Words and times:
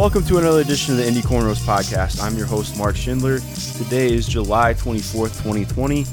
Welcome 0.00 0.24
to 0.24 0.38
another 0.38 0.62
edition 0.62 0.94
of 0.94 0.96
the 0.96 1.06
Indy 1.06 1.20
Cornrows 1.20 1.60
podcast. 1.60 2.22
I'm 2.22 2.34
your 2.34 2.46
host, 2.46 2.78
Mark 2.78 2.96
Schindler. 2.96 3.38
Today 3.76 4.10
is 4.10 4.26
July 4.26 4.72
24th, 4.72 5.36
2020. 5.42 6.06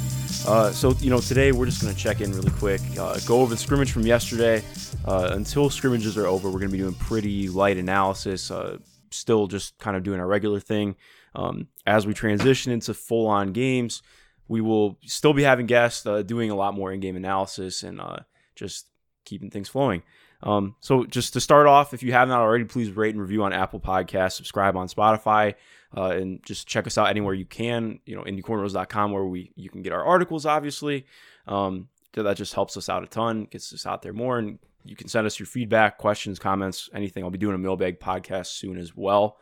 Uh, 0.45 0.73
so, 0.73 0.91
you 0.99 1.09
know, 1.09 1.21
today 1.21 1.53
we're 1.53 1.67
just 1.67 1.81
going 1.81 1.95
to 1.95 1.97
check 1.97 2.19
in 2.19 2.33
really 2.33 2.51
quick, 2.51 2.81
uh, 2.99 3.17
go 3.25 3.39
over 3.39 3.55
the 3.55 3.57
scrimmage 3.57 3.93
from 3.93 4.05
yesterday. 4.05 4.61
Uh, 5.05 5.29
until 5.31 5.69
scrimmages 5.69 6.17
are 6.17 6.27
over, 6.27 6.49
we're 6.49 6.59
going 6.59 6.69
to 6.69 6.73
be 6.73 6.79
doing 6.79 6.95
pretty 6.95 7.47
light 7.47 7.77
analysis, 7.77 8.51
uh, 8.51 8.77
still 9.09 9.47
just 9.47 9.77
kind 9.77 9.95
of 9.95 10.03
doing 10.03 10.19
our 10.19 10.27
regular 10.27 10.59
thing. 10.59 10.97
Um, 11.33 11.69
as 11.85 12.05
we 12.05 12.13
transition 12.13 12.73
into 12.73 12.93
full 12.93 13.27
on 13.27 13.53
games, 13.53 14.03
we 14.49 14.59
will 14.59 14.99
still 15.05 15.31
be 15.31 15.43
having 15.43 15.65
guests 15.65 16.05
uh, 16.05 16.23
doing 16.23 16.51
a 16.51 16.55
lot 16.55 16.73
more 16.73 16.91
in 16.91 16.99
game 16.99 17.15
analysis 17.15 17.83
and 17.83 18.01
uh, 18.01 18.17
just 18.53 18.89
keeping 19.23 19.49
things 19.49 19.69
flowing. 19.69 20.03
Um, 20.43 20.75
so 20.79 21.03
just 21.05 21.33
to 21.33 21.41
start 21.41 21.67
off, 21.67 21.93
if 21.93 22.03
you 22.03 22.11
have 22.13 22.27
not 22.27 22.41
already, 22.41 22.63
please 22.63 22.91
rate 22.91 23.15
and 23.15 23.21
review 23.21 23.43
on 23.43 23.53
Apple 23.53 23.79
Podcasts, 23.79 24.33
subscribe 24.33 24.75
on 24.75 24.87
Spotify, 24.87 25.55
uh, 25.95 26.11
and 26.11 26.43
just 26.45 26.67
check 26.67 26.85
us 26.85 26.97
out 26.97 27.09
anywhere 27.09 27.33
you 27.33 27.45
can. 27.45 27.99
You 28.05 28.15
know, 28.15 28.23
indycornrows.com 28.23 29.11
where 29.11 29.25
we 29.25 29.51
you 29.55 29.69
can 29.69 29.81
get 29.81 29.93
our 29.93 30.03
articles. 30.03 30.45
Obviously, 30.45 31.05
um, 31.47 31.87
that 32.13 32.37
just 32.37 32.53
helps 32.53 32.77
us 32.77 32.89
out 32.89 33.03
a 33.03 33.07
ton, 33.07 33.45
gets 33.45 33.73
us 33.73 33.85
out 33.85 34.01
there 34.01 34.13
more, 34.13 34.37
and 34.37 34.59
you 34.83 34.95
can 34.95 35.07
send 35.07 35.27
us 35.27 35.39
your 35.39 35.47
feedback, 35.47 35.97
questions, 35.97 36.39
comments, 36.39 36.89
anything. 36.93 37.23
I'll 37.23 37.29
be 37.29 37.37
doing 37.37 37.55
a 37.55 37.59
mailbag 37.59 37.99
podcast 37.99 38.47
soon 38.47 38.77
as 38.77 38.95
well. 38.95 39.37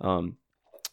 Um, 0.00 0.36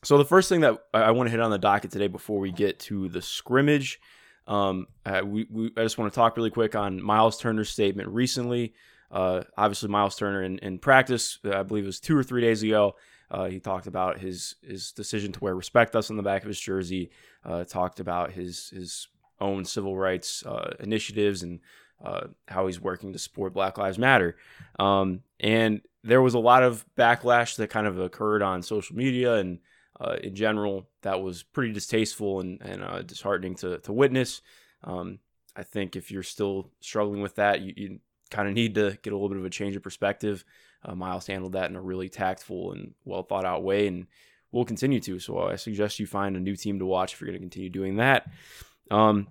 so 0.03 0.17
the 0.17 0.25
first 0.25 0.49
thing 0.49 0.61
that 0.61 0.77
I 0.93 1.11
want 1.11 1.27
to 1.27 1.31
hit 1.31 1.39
on 1.39 1.51
the 1.51 1.57
docket 1.57 1.91
today 1.91 2.07
before 2.07 2.39
we 2.39 2.51
get 2.51 2.79
to 2.81 3.07
the 3.07 3.21
scrimmage, 3.21 4.01
um, 4.47 4.87
uh, 5.05 5.21
we, 5.25 5.47
we 5.49 5.71
I 5.77 5.83
just 5.83 5.97
want 5.97 6.11
to 6.11 6.15
talk 6.15 6.35
really 6.35 6.49
quick 6.49 6.75
on 6.75 7.01
Miles 7.01 7.39
Turner's 7.39 7.69
statement 7.69 8.09
recently. 8.09 8.73
Uh, 9.13 9.43
obviously, 9.55 9.89
Miles 9.89 10.15
Turner 10.15 10.41
in, 10.41 10.57
in 10.59 10.79
practice, 10.79 11.37
uh, 11.45 11.59
I 11.59 11.63
believe 11.63 11.83
it 11.83 11.87
was 11.87 11.99
two 11.99 12.17
or 12.17 12.23
three 12.23 12.41
days 12.41 12.63
ago, 12.63 12.95
uh, 13.29 13.45
he 13.45 13.59
talked 13.59 13.87
about 13.87 14.19
his 14.19 14.55
his 14.61 14.91
decision 14.91 15.31
to 15.31 15.39
wear 15.39 15.55
"Respect 15.55 15.95
Us" 15.95 16.09
on 16.09 16.17
the 16.17 16.23
back 16.23 16.41
of 16.41 16.47
his 16.47 16.59
jersey. 16.59 17.11
Uh, 17.45 17.63
talked 17.63 17.99
about 17.99 18.31
his 18.31 18.69
his 18.69 19.07
own 19.39 19.65
civil 19.65 19.95
rights 19.95 20.43
uh, 20.45 20.73
initiatives 20.79 21.43
and 21.43 21.59
uh, 22.03 22.27
how 22.47 22.65
he's 22.65 22.81
working 22.81 23.13
to 23.13 23.19
support 23.19 23.53
Black 23.53 23.77
Lives 23.77 23.99
Matter. 23.99 24.35
Um, 24.79 25.21
and 25.39 25.81
there 26.03 26.21
was 26.21 26.33
a 26.33 26.39
lot 26.39 26.63
of 26.63 26.85
backlash 26.97 27.55
that 27.57 27.69
kind 27.69 27.87
of 27.87 27.99
occurred 27.99 28.41
on 28.41 28.61
social 28.61 28.95
media 28.95 29.35
and 29.35 29.59
in 30.21 30.35
general 30.35 30.89
that 31.01 31.21
was 31.21 31.43
pretty 31.43 31.71
distasteful 31.71 32.41
and, 32.41 32.61
and 32.61 33.07
disheartening 33.07 33.55
to 33.55 33.77
to 33.79 33.93
witness. 33.93 34.41
Um, 34.83 35.19
I 35.55 35.63
think 35.63 35.95
if 35.95 36.11
you're 36.11 36.23
still 36.23 36.71
struggling 36.81 37.21
with 37.21 37.35
that, 37.35 37.61
you, 37.61 37.73
you 37.77 37.99
kind 38.33 38.49
of 38.49 38.55
need 38.55 38.75
to 38.75 38.97
get 39.01 39.13
a 39.13 39.15
little 39.15 39.29
bit 39.29 39.37
of 39.37 39.45
a 39.45 39.49
change 39.49 39.75
of 39.75 39.83
perspective. 39.83 40.43
Uh, 40.83 40.95
Miles 40.95 41.27
handled 41.27 41.53
that 41.53 41.69
in 41.69 41.75
a 41.75 41.81
really 41.81 42.09
tactful 42.09 42.73
and 42.73 42.93
well 43.05 43.23
thought 43.23 43.45
out 43.45 43.63
way, 43.63 43.87
and 43.87 44.07
will 44.51 44.65
continue 44.65 44.99
to. 45.01 45.19
So 45.19 45.39
I 45.39 45.55
suggest 45.55 45.99
you 45.99 46.07
find 46.07 46.35
a 46.35 46.39
new 46.39 46.55
team 46.55 46.79
to 46.79 46.85
watch 46.85 47.13
if 47.13 47.21
you're 47.21 47.27
going 47.27 47.39
to 47.39 47.43
continue 47.43 47.69
doing 47.69 47.97
that. 47.97 48.27
Um, 48.91 49.27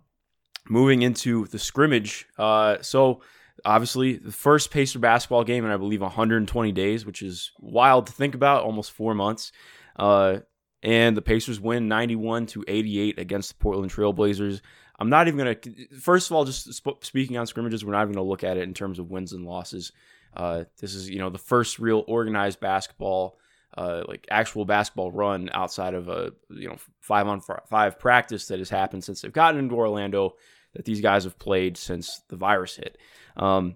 moving 0.69 1.03
into 1.03 1.47
the 1.47 1.59
scrimmage, 1.59 2.27
uh, 2.39 2.79
so 2.81 3.21
obviously 3.65 4.17
the 4.17 4.33
first 4.33 4.71
Pacer 4.71 4.99
basketball 4.99 5.45
game 5.45 5.65
in 5.65 5.71
I 5.71 5.77
believe 5.77 6.01
120 6.01 6.73
days, 6.73 7.05
which 7.05 7.23
is 7.23 7.53
wild 7.61 8.07
to 8.07 8.13
think 8.13 8.35
about, 8.35 8.65
almost 8.65 8.93
four 8.93 9.15
months. 9.15 9.53
Uh, 9.97 10.39
and 10.83 11.17
the 11.17 11.23
Pacers 11.23 11.61
win 11.61 11.87
91 11.87 12.47
to 12.47 12.65
88 12.67 13.19
against 13.19 13.51
the 13.51 13.63
Portland 13.63 13.93
Trailblazers. 13.93 14.61
I'm 15.03 15.11
not 15.11 15.27
even 15.27 15.39
going 15.39 15.57
to, 15.57 15.99
first 15.99 16.31
of 16.31 16.37
all, 16.37 16.45
just 16.45 16.73
sp- 16.73 17.03
speaking 17.03 17.37
on 17.37 17.49
scrimmages, 17.49 17.85
we're 17.85 17.91
not 17.91 18.03
even 18.03 18.15
going 18.15 18.25
to 18.25 18.31
look 18.31 18.45
at 18.45 18.57
it 18.57 18.63
in 18.63 18.73
terms 18.73 19.01
of 19.01 19.11
wins 19.11 19.33
and 19.33 19.45
losses. 19.45 19.91
Uh, 20.33 20.63
this 20.79 20.95
is, 20.95 21.11
you 21.11 21.19
know, 21.19 21.29
the 21.29 21.39
first 21.39 21.81
real 21.81 22.05
organized 22.07 22.61
basketball, 22.61 23.37
uh, 23.77 24.05
like 24.07 24.29
actual 24.31 24.65
basketball 24.65 25.11
run 25.11 25.51
outside 25.53 25.95
of 25.95 26.09
a, 26.09 26.33
you 26.51 26.69
know, 26.69 26.77
five 27.01 27.27
on 27.27 27.43
five 27.69 27.99
practice 27.99 28.47
that 28.47 28.61
has 28.61 28.71
happened 28.71 29.03
since 29.03 29.21
they've 29.21 29.33
gotten 29.33 29.59
into 29.59 29.75
Orlando 29.75 30.37
that 30.75 30.85
these 30.85 31.01
guys 31.01 31.25
have 31.25 31.37
played 31.37 31.77
since 31.77 32.23
the 32.29 32.37
virus 32.37 32.77
hit. 32.77 32.97
Um, 33.37 33.75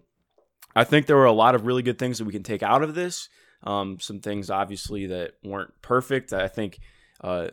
I 0.77 0.85
think 0.85 1.07
there 1.07 1.17
were 1.17 1.25
a 1.25 1.33
lot 1.33 1.57
of 1.57 1.67
really 1.67 1.83
good 1.83 1.99
things 1.99 2.19
that 2.19 2.25
we 2.25 2.33
can 2.33 2.45
take 2.45 2.63
out 2.63 2.85
of 2.85 2.95
this. 2.95 3.29
Um, 3.65 3.99
some 3.99 4.21
things 4.21 4.49
obviously 4.49 5.07
that 5.09 5.33
weren't 5.43 5.73
perfect. 5.83 6.33
I 6.33 6.47
think 6.47 6.79
uh, 7.21 7.49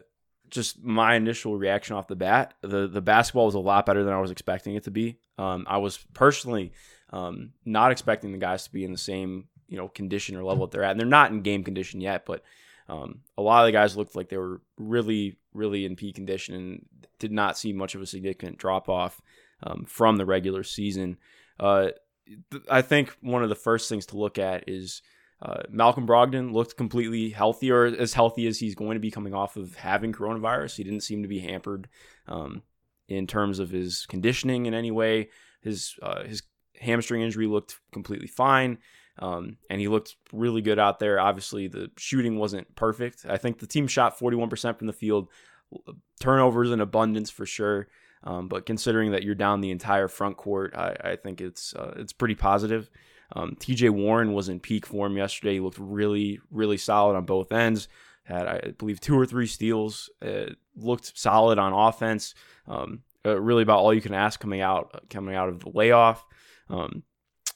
just 0.53 0.83
my 0.83 1.15
initial 1.15 1.57
reaction 1.57 1.95
off 1.95 2.07
the 2.07 2.15
bat, 2.15 2.53
the 2.61 2.87
the 2.87 3.01
basketball 3.01 3.47
was 3.47 3.55
a 3.55 3.59
lot 3.59 3.85
better 3.85 4.03
than 4.03 4.13
I 4.13 4.21
was 4.21 4.31
expecting 4.31 4.75
it 4.75 4.83
to 4.83 4.91
be. 4.91 5.17
Um, 5.37 5.65
I 5.67 5.77
was 5.77 5.97
personally 6.13 6.71
um, 7.09 7.51
not 7.65 7.91
expecting 7.91 8.31
the 8.31 8.37
guys 8.37 8.65
to 8.65 8.71
be 8.71 8.85
in 8.85 8.91
the 8.91 8.97
same 8.97 9.47
you 9.67 9.77
know 9.77 9.87
condition 9.87 10.35
or 10.35 10.43
level 10.43 10.67
that 10.67 10.71
they're 10.71 10.83
at, 10.83 10.91
and 10.91 10.99
they're 10.99 11.07
not 11.07 11.31
in 11.31 11.41
game 11.41 11.63
condition 11.63 11.99
yet. 11.99 12.25
But 12.25 12.43
um, 12.87 13.21
a 13.37 13.41
lot 13.41 13.63
of 13.63 13.67
the 13.67 13.71
guys 13.71 13.97
looked 13.97 14.15
like 14.15 14.29
they 14.29 14.37
were 14.37 14.61
really, 14.77 15.37
really 15.53 15.85
in 15.85 15.95
peak 15.95 16.15
condition, 16.15 16.55
and 16.55 16.85
did 17.17 17.31
not 17.31 17.57
see 17.57 17.73
much 17.73 17.95
of 17.95 18.01
a 18.01 18.05
significant 18.05 18.57
drop 18.57 18.87
off 18.87 19.21
um, 19.63 19.85
from 19.87 20.17
the 20.17 20.25
regular 20.25 20.63
season. 20.63 21.17
Uh, 21.59 21.89
I 22.69 22.81
think 22.83 23.15
one 23.21 23.43
of 23.43 23.49
the 23.49 23.55
first 23.55 23.89
things 23.89 24.05
to 24.07 24.17
look 24.17 24.37
at 24.37 24.69
is 24.69 25.01
uh, 25.43 25.63
Malcolm 25.69 26.07
Brogdon 26.07 26.53
looked 26.53 26.77
completely 26.77 27.29
healthy, 27.29 27.69
or 27.69 27.85
as 27.85 28.13
healthy 28.13 28.47
as 28.47 28.59
he's 28.59 28.75
going 28.75 28.93
to 28.93 28.99
be 29.01 29.11
coming 29.11 29.33
off 29.33 29.57
of 29.57 29.75
having 29.75 30.13
coronavirus. 30.13 30.77
He 30.77 30.85
didn't 30.85 31.01
seem 31.01 31.21
to 31.21 31.27
be 31.27 31.39
hampered 31.39 31.89
um, 32.29 32.63
in 33.09 33.27
terms 33.27 33.59
of 33.59 33.69
his 33.69 34.05
conditioning 34.05 34.67
in 34.67 34.73
any 34.73 34.89
way. 34.89 35.29
His 35.61 35.95
uh, 36.01 36.23
his 36.23 36.43
hamstring 36.79 37.21
injury 37.21 37.47
looked 37.47 37.77
completely 37.91 38.27
fine, 38.27 38.77
um, 39.19 39.57
and 39.69 39.81
he 39.81 39.89
looked 39.89 40.15
really 40.31 40.61
good 40.61 40.79
out 40.79 40.99
there. 40.99 41.19
Obviously, 41.19 41.67
the 41.67 41.91
shooting 41.97 42.39
wasn't 42.39 42.73
perfect. 42.75 43.25
I 43.27 43.35
think 43.37 43.59
the 43.59 43.67
team 43.67 43.87
shot 43.87 44.17
41% 44.17 44.77
from 44.77 44.87
the 44.87 44.93
field. 44.93 45.27
Turnovers 46.21 46.71
in 46.71 46.79
abundance 46.79 47.29
for 47.29 47.45
sure. 47.45 47.89
Um, 48.23 48.47
but 48.47 48.65
considering 48.65 49.11
that 49.11 49.23
you're 49.23 49.35
down 49.35 49.59
the 49.59 49.71
entire 49.71 50.07
front 50.07 50.37
court, 50.37 50.73
I, 50.73 50.95
I 51.03 51.15
think 51.17 51.41
it's 51.41 51.75
uh, 51.75 51.95
it's 51.97 52.13
pretty 52.13 52.35
positive. 52.35 52.89
Um, 53.33 53.55
TJ 53.59 53.89
Warren 53.89 54.33
was 54.33 54.49
in 54.49 54.59
peak 54.59 54.85
form 54.85 55.17
yesterday. 55.17 55.55
He 55.55 55.59
looked 55.59 55.79
really, 55.79 56.39
really 56.51 56.77
solid 56.77 57.15
on 57.15 57.25
both 57.25 57.51
ends. 57.51 57.87
Had, 58.23 58.47
I 58.47 58.73
believe, 58.77 59.01
two 59.01 59.19
or 59.19 59.25
three 59.25 59.47
steals. 59.47 60.09
Uh, 60.21 60.51
looked 60.75 61.17
solid 61.17 61.59
on 61.59 61.73
offense. 61.73 62.35
Um, 62.67 63.01
uh, 63.25 63.39
really 63.39 63.63
about 63.63 63.79
all 63.79 63.93
you 63.93 64.01
can 64.01 64.13
ask 64.13 64.39
coming 64.39 64.61
out 64.61 65.09
coming 65.09 65.35
out 65.35 65.49
of 65.49 65.59
the 65.59 65.69
layoff. 65.69 66.25
Um, 66.69 67.03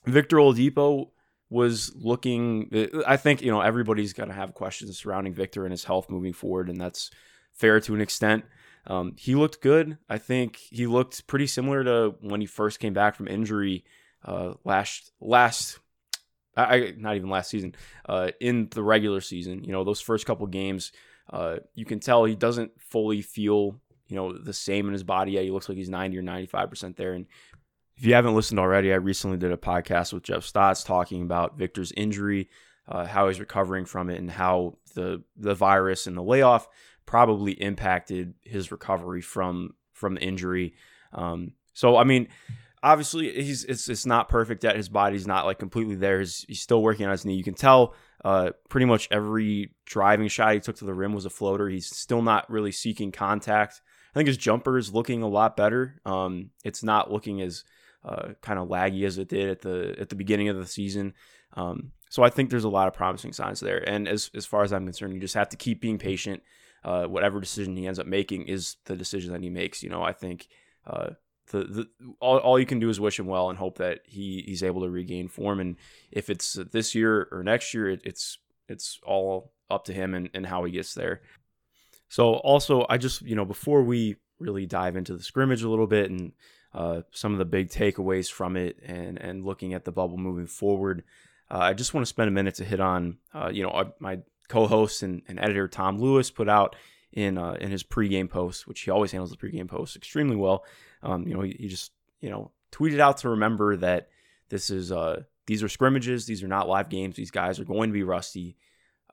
Victor 0.06 0.38
Oladipo 0.38 1.12
was 1.50 1.94
looking. 1.96 2.70
I 3.06 3.18
think 3.18 3.42
you 3.42 3.52
know 3.52 3.62
everybody's 3.62 4.14
going 4.14 4.30
to 4.30 4.36
have 4.36 4.54
questions 4.54 4.98
surrounding 4.98 5.34
Victor 5.34 5.64
and 5.66 5.72
his 5.72 5.84
health 5.84 6.10
moving 6.10 6.34
forward, 6.34 6.70
and 6.70 6.80
that's 6.80 7.12
fair 7.54 7.80
to 7.82 7.96
an 7.96 8.02
extent. 8.02 8.46
Um, 8.86 9.16
he 9.18 9.36
looked 9.36 9.62
good. 9.62 9.98
I 10.10 10.18
think 10.18 10.58
he 10.58 10.88
looked 10.88 11.28
pretty 11.28 11.48
similar 11.48 11.84
to 11.84 12.16
when 12.22 12.40
he 12.40 12.48
first 12.48 12.80
came 12.80 12.94
back 12.94 13.16
from 13.16 13.28
injury 13.28 13.84
uh, 14.26 14.54
last 14.64 15.12
last 15.20 15.80
I, 16.58 16.94
not 16.98 17.16
even 17.16 17.30
last 17.30 17.50
season 17.50 17.76
uh, 18.08 18.32
in 18.40 18.68
the 18.72 18.84
regular 18.84 19.22
season. 19.22 19.64
You 19.64 19.72
know 19.72 19.84
those 19.84 20.02
first 20.02 20.26
couple 20.26 20.48
games, 20.48 20.92
uh, 21.32 21.58
you 21.76 21.86
can 21.86 22.00
tell 22.00 22.26
he 22.26 22.36
doesn't 22.36 22.72
fully 22.82 23.22
feel 23.22 23.80
you 24.08 24.16
know 24.16 24.38
the 24.38 24.54
same 24.54 24.88
in 24.88 24.94
his 24.94 25.04
body 25.04 25.34
yet. 25.34 25.44
He 25.44 25.52
looks 25.52 25.70
like 25.70 25.78
he's 25.78 25.90
ninety 25.90 26.18
or 26.18 26.24
ninety 26.24 26.48
five 26.48 26.70
percent 26.70 26.98
there. 26.98 27.14
And 27.14 27.28
if 27.96 28.06
you 28.06 28.14
haven't 28.14 28.36
listened 28.36 28.60
already, 28.60 28.92
I 28.92 28.98
recently 28.98 29.38
did 29.38 29.52
a 29.52 29.58
podcast 29.58 30.14
with 30.14 30.24
Jeff 30.24 30.44
Stotts 30.44 30.84
talking 30.84 31.22
about 31.22 31.58
Victor's 31.58 31.92
injury, 31.96 32.50
uh, 32.88 33.06
how 33.06 33.28
he's 33.28 33.40
recovering 33.40 33.86
from 33.86 34.10
it, 34.10 34.20
and 34.20 34.32
how 34.32 34.78
the 34.96 35.24
the 35.36 35.56
virus 35.56 36.08
and 36.08 36.18
the 36.18 36.24
layoff 36.24 36.68
probably 37.06 37.54
impacted 37.54 38.34
his 38.44 38.72
recovery 38.72 39.22
from 39.22 39.76
from 39.94 40.16
the 40.16 40.22
injury. 40.22 40.74
Um, 41.14 41.54
so 41.74 41.98
I 41.98 42.04
mean 42.04 42.30
obviously 42.88 43.44
he's 43.44 43.66
it's 43.66 43.90
it's 43.90 44.06
not 44.06 44.30
perfect 44.30 44.64
yet. 44.64 44.78
His 44.78 44.88
body's 44.88 45.28
not 45.28 45.46
like 45.46 45.60
completely 45.60 45.96
there. 45.96 46.20
He's, 46.20 46.46
he's 46.48 46.62
still 46.62 46.82
working 46.82 47.06
on 47.06 47.12
his 47.12 47.26
knee. 47.26 47.36
You 47.36 47.44
can 47.44 47.54
tell 47.54 47.94
uh, 48.24 48.52
pretty 48.70 48.86
much 48.86 49.10
every 49.12 49.72
driving 49.86 50.30
shot 50.30 50.54
he 50.54 50.60
took 50.62 50.78
to 50.78 50.86
the 50.86 50.94
rim 50.94 51.14
was 51.14 51.26
a 51.26 51.30
floater. 51.30 51.68
He's 51.68 51.88
still 51.88 52.22
not 52.22 52.50
really 52.50 52.72
seeking 52.72 53.12
contact. 53.12 53.82
I 54.14 54.20
think 54.20 54.28
his 54.28 54.38
jumper 54.38 54.78
is 54.78 54.94
looking 54.94 55.22
a 55.22 55.28
lot 55.28 55.58
better. 55.58 56.02
Um, 56.06 56.52
it's 56.64 56.82
not 56.82 57.12
looking 57.12 57.42
as 57.42 57.66
uh, 58.06 58.30
kind 58.42 58.58
of 58.58 58.70
laggy 58.70 59.06
as 59.06 59.18
it 59.18 59.28
did 59.28 59.50
at 59.50 59.62
the 59.62 59.96
at 60.00 60.10
the 60.10 60.16
beginning 60.16 60.48
of 60.48 60.56
the 60.56 60.66
season. 60.66 61.14
Um, 61.54 61.92
so 62.10 62.24
I 62.24 62.30
think 62.30 62.50
there's 62.50 62.64
a 62.64 62.70
lot 62.70 62.88
of 62.88 62.94
promising 62.94 63.34
signs 63.34 63.60
there. 63.60 63.88
And 63.88 64.08
as 64.08 64.32
as 64.34 64.46
far 64.46 64.64
as 64.64 64.72
I'm 64.72 64.86
concerned, 64.86 65.14
you 65.14 65.20
just 65.20 65.36
have 65.36 65.50
to 65.50 65.58
keep 65.58 65.82
being 65.82 65.98
patient. 65.98 66.42
Uh, 66.86 67.06
whatever 67.06 67.42
decision 67.42 67.76
he 67.76 67.86
ends 67.86 68.00
up 68.00 68.08
making 68.08 68.44
is 68.44 68.78
the 68.86 68.96
decision 68.96 69.34
that 69.34 69.44
he 69.44 69.50
makes. 69.50 69.84
You 69.84 69.90
know, 69.90 70.04
I 70.04 70.14
think 70.14 70.48
uh, 70.86 71.10
the, 71.48 71.64
the 71.64 71.88
all, 72.20 72.38
all 72.38 72.60
you 72.60 72.66
can 72.66 72.80
do 72.80 72.90
is 72.90 73.00
wish 73.00 73.20
him 73.20 73.28
well 73.28 73.50
and 73.50 73.58
hope 73.58 73.78
that 73.78 74.02
he 74.06 74.44
he's 74.46 74.64
able 74.64 74.82
to 74.82 74.90
regain 74.90 75.28
form. 75.28 75.60
And 75.60 75.78
if 76.12 76.30
it's 76.30 76.54
this 76.54 76.96
year 76.96 77.28
or 77.32 77.44
next 77.44 77.74
year, 77.74 77.90
it, 77.90 78.02
it's 78.04 78.38
it's 78.68 79.00
all 79.06 79.52
up 79.70 79.86
to 79.86 79.94
him 79.94 80.14
and, 80.14 80.30
and 80.34 80.46
how 80.46 80.64
he 80.64 80.72
gets 80.72 80.94
there. 80.94 81.22
So 82.10 82.34
also, 82.36 82.86
I 82.90 82.98
just 82.98 83.22
you 83.22 83.36
know 83.36 83.46
before 83.46 83.84
we 83.84 84.18
really 84.40 84.66
dive 84.66 84.96
into 84.96 85.16
the 85.16 85.24
scrimmage 85.24 85.64
a 85.64 85.70
little 85.70 85.88
bit 85.88 86.12
and 86.12 86.32
uh, 86.74 87.02
some 87.12 87.32
of 87.32 87.40
the 87.40 87.46
big 87.46 87.70
takeaways 87.70 88.32
from 88.32 88.56
it 88.56 88.78
and 88.86 89.18
and 89.18 89.46
looking 89.46 89.74
at 89.74 89.86
the 89.86 89.92
bubble 89.92 90.18
moving 90.18 90.48
forward, 90.48 91.04
uh, 91.50 91.60
I 91.60 91.74
just 91.74 91.94
want 91.94 92.06
to 92.06 92.10
spend 92.10 92.28
a 92.28 92.32
minute 92.32 92.56
to 92.56 92.66
hit 92.66 92.80
on 92.80 93.18
uh, 93.34 93.50
you 93.52 93.64
know 93.64 93.94
my 94.00 94.20
co-host 94.48 95.04
and, 95.04 95.22
and, 95.28 95.40
editor 95.40 95.68
Tom 95.68 96.00
Lewis 96.00 96.32
put 96.32 96.48
out 96.48 96.78
in 97.14 97.38
uh, 97.38 97.58
in 97.60 97.72
his 97.72 97.84
pregame 97.84 98.30
post, 98.30 98.68
which 98.68 98.82
he 98.82 98.92
always 98.92 99.12
handles 99.12 99.32
the 99.32 99.38
pregame 99.38 99.68
post 99.68 99.96
extremely 99.96 100.36
well. 100.36 100.66
Um, 101.04 101.28
you 101.28 101.34
know, 101.34 101.42
he, 101.42 101.56
he, 101.60 101.68
just 101.68 101.92
you 102.20 102.30
know 102.30 102.52
tweeted 102.72 103.00
out 103.00 103.18
to 103.18 103.30
remember 103.30 103.76
that 103.78 104.10
this 104.50 104.70
is 104.70 104.92
uh, 104.92 105.24
these 105.46 105.64
are 105.64 105.70
scrimmages, 105.70 106.26
these 106.26 106.44
are 106.44 106.48
not 106.48 106.68
live 106.68 106.90
games. 106.90 107.16
These 107.16 107.32
guys 107.32 107.60
are 107.60 107.66
going 107.66 107.90
to 107.90 107.94
be 107.94 108.04
rusty. 108.04 108.58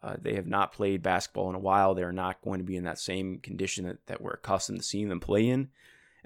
Uh, 0.02 0.16
they 0.20 0.34
have 0.34 0.46
not 0.46 0.72
played 0.72 1.02
basketball 1.02 1.48
in 1.48 1.54
a 1.54 1.60
while. 1.60 1.94
They're 1.94 2.12
not 2.12 2.42
going 2.42 2.58
to 2.58 2.64
be 2.64 2.76
in 2.76 2.84
that 2.84 2.98
same 2.98 3.38
condition 3.38 3.86
that, 3.86 4.06
that 4.06 4.20
we're 4.20 4.32
accustomed 4.32 4.80
to 4.80 4.84
seeing 4.84 5.08
them 5.08 5.20
play 5.20 5.48
in. 5.48 5.68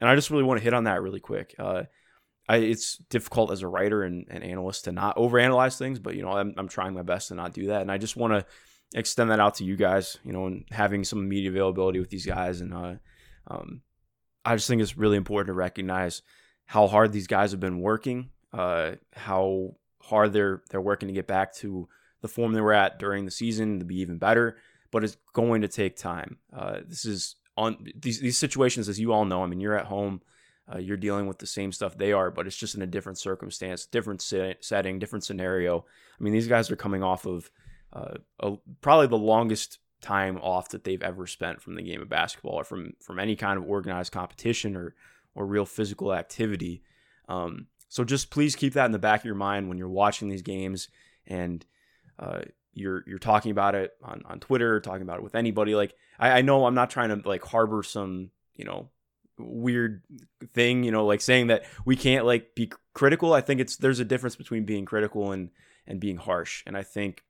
And 0.00 0.10
I 0.10 0.16
just 0.16 0.30
really 0.30 0.42
want 0.42 0.58
to 0.58 0.64
hit 0.64 0.74
on 0.74 0.84
that 0.84 1.00
really 1.00 1.20
quick. 1.20 1.54
Uh, 1.58 1.84
I, 2.48 2.56
it's 2.56 2.96
difficult 2.96 3.52
as 3.52 3.62
a 3.62 3.68
writer 3.68 4.02
and, 4.02 4.26
and, 4.30 4.42
analyst 4.42 4.84
to 4.84 4.92
not 4.92 5.16
overanalyze 5.16 5.78
things, 5.78 5.98
but 5.98 6.16
you 6.16 6.22
know 6.22 6.32
I'm, 6.32 6.54
I'm 6.56 6.68
trying 6.68 6.94
my 6.94 7.02
best 7.02 7.28
to 7.28 7.34
not 7.34 7.52
do 7.52 7.66
that, 7.66 7.82
and 7.82 7.92
I 7.92 7.98
just 7.98 8.16
want 8.16 8.32
to 8.32 8.46
extend 8.94 9.30
that 9.30 9.40
out 9.40 9.56
to 9.56 9.64
you 9.64 9.76
guys, 9.76 10.18
you 10.24 10.32
know, 10.32 10.46
and 10.46 10.64
having 10.70 11.04
some 11.04 11.28
media 11.28 11.50
availability 11.50 11.98
with 11.98 12.10
these 12.10 12.26
guys, 12.26 12.60
and 12.60 12.72
uh, 12.72 12.94
um, 13.46 13.82
I 14.44 14.56
just 14.56 14.68
think 14.68 14.82
it's 14.82 14.96
really 14.96 15.16
important 15.16 15.48
to 15.48 15.54
recognize 15.54 16.22
how 16.66 16.86
hard 16.86 17.12
these 17.12 17.26
guys 17.26 17.50
have 17.50 17.60
been 17.60 17.80
working, 17.80 18.30
uh, 18.52 18.92
how 19.14 19.76
hard 20.02 20.32
they're 20.32 20.62
they're 20.70 20.80
working 20.80 21.08
to 21.08 21.14
get 21.14 21.26
back 21.26 21.54
to 21.56 21.88
the 22.20 22.28
form 22.28 22.52
they 22.52 22.60
were 22.60 22.72
at 22.72 22.98
during 22.98 23.24
the 23.24 23.30
season 23.30 23.78
to 23.78 23.84
be 23.84 24.00
even 24.00 24.18
better, 24.18 24.56
but 24.90 25.04
it's 25.04 25.16
going 25.32 25.62
to 25.62 25.68
take 25.68 25.96
time. 25.96 26.38
Uh, 26.52 26.78
this 26.86 27.04
is 27.04 27.36
on 27.56 27.86
these 27.96 28.20
these 28.20 28.38
situations, 28.38 28.88
as 28.88 28.98
you 28.98 29.12
all 29.12 29.24
know. 29.24 29.42
I 29.42 29.46
mean, 29.46 29.60
you're 29.60 29.78
at 29.78 29.86
home 29.86 30.20
uh, 30.72 30.78
you're 30.78 30.96
dealing 30.96 31.26
with 31.26 31.38
the 31.38 31.46
same 31.46 31.72
stuff 31.72 31.96
they 31.96 32.12
are, 32.12 32.30
but 32.30 32.46
it's 32.46 32.56
just 32.56 32.74
in 32.74 32.82
a 32.82 32.86
different 32.86 33.18
circumstance, 33.18 33.86
different 33.86 34.20
setting, 34.20 34.98
different 34.98 35.24
scenario. 35.24 35.84
I 36.18 36.22
mean, 36.22 36.32
these 36.32 36.48
guys 36.48 36.70
are 36.70 36.76
coming 36.76 37.02
off 37.02 37.26
of 37.26 37.50
uh, 37.92 38.14
a, 38.40 38.56
probably 38.80 39.06
the 39.06 39.16
longest 39.16 39.78
time 40.00 40.38
off 40.38 40.68
that 40.70 40.84
they've 40.84 41.02
ever 41.02 41.26
spent 41.26 41.60
from 41.60 41.74
the 41.74 41.82
game 41.82 42.00
of 42.00 42.08
basketball 42.08 42.54
or 42.54 42.64
from 42.64 42.92
from 43.00 43.18
any 43.18 43.34
kind 43.34 43.58
of 43.58 43.68
organized 43.68 44.12
competition 44.12 44.76
or 44.76 44.94
or 45.34 45.46
real 45.46 45.64
physical 45.64 46.12
activity. 46.12 46.82
Um, 47.28 47.66
so 47.88 48.04
just 48.04 48.30
please 48.30 48.56
keep 48.56 48.74
that 48.74 48.86
in 48.86 48.92
the 48.92 48.98
back 48.98 49.20
of 49.20 49.26
your 49.26 49.34
mind 49.34 49.68
when 49.68 49.78
you're 49.78 49.88
watching 49.88 50.28
these 50.28 50.42
games 50.42 50.88
and 51.26 51.64
uh, 52.18 52.40
you're 52.74 53.02
you're 53.06 53.18
talking 53.18 53.50
about 53.50 53.74
it 53.74 53.92
on, 54.02 54.22
on 54.26 54.40
Twitter, 54.40 54.80
talking 54.80 55.02
about 55.02 55.18
it 55.18 55.24
with 55.24 55.34
anybody. 55.34 55.74
Like 55.74 55.94
I, 56.18 56.38
I 56.38 56.42
know 56.42 56.66
I'm 56.66 56.74
not 56.74 56.90
trying 56.90 57.08
to 57.08 57.28
like 57.28 57.44
harbor 57.44 57.82
some 57.82 58.30
you 58.54 58.64
know 58.64 58.90
weird 59.38 60.02
thing, 60.52 60.82
you 60.82 60.90
know, 60.90 61.06
like 61.06 61.20
saying 61.20 61.48
that 61.48 61.64
we 61.84 61.96
can't 61.96 62.26
like 62.26 62.54
be 62.54 62.70
critical. 62.94 63.32
I 63.32 63.40
think 63.40 63.60
it's 63.60 63.76
there's 63.76 64.00
a 64.00 64.04
difference 64.04 64.36
between 64.36 64.64
being 64.64 64.84
critical 64.84 65.32
and 65.32 65.50
and 65.86 66.00
being 66.00 66.16
harsh. 66.16 66.62
And 66.66 66.76
I 66.76 66.82
think 66.82 67.22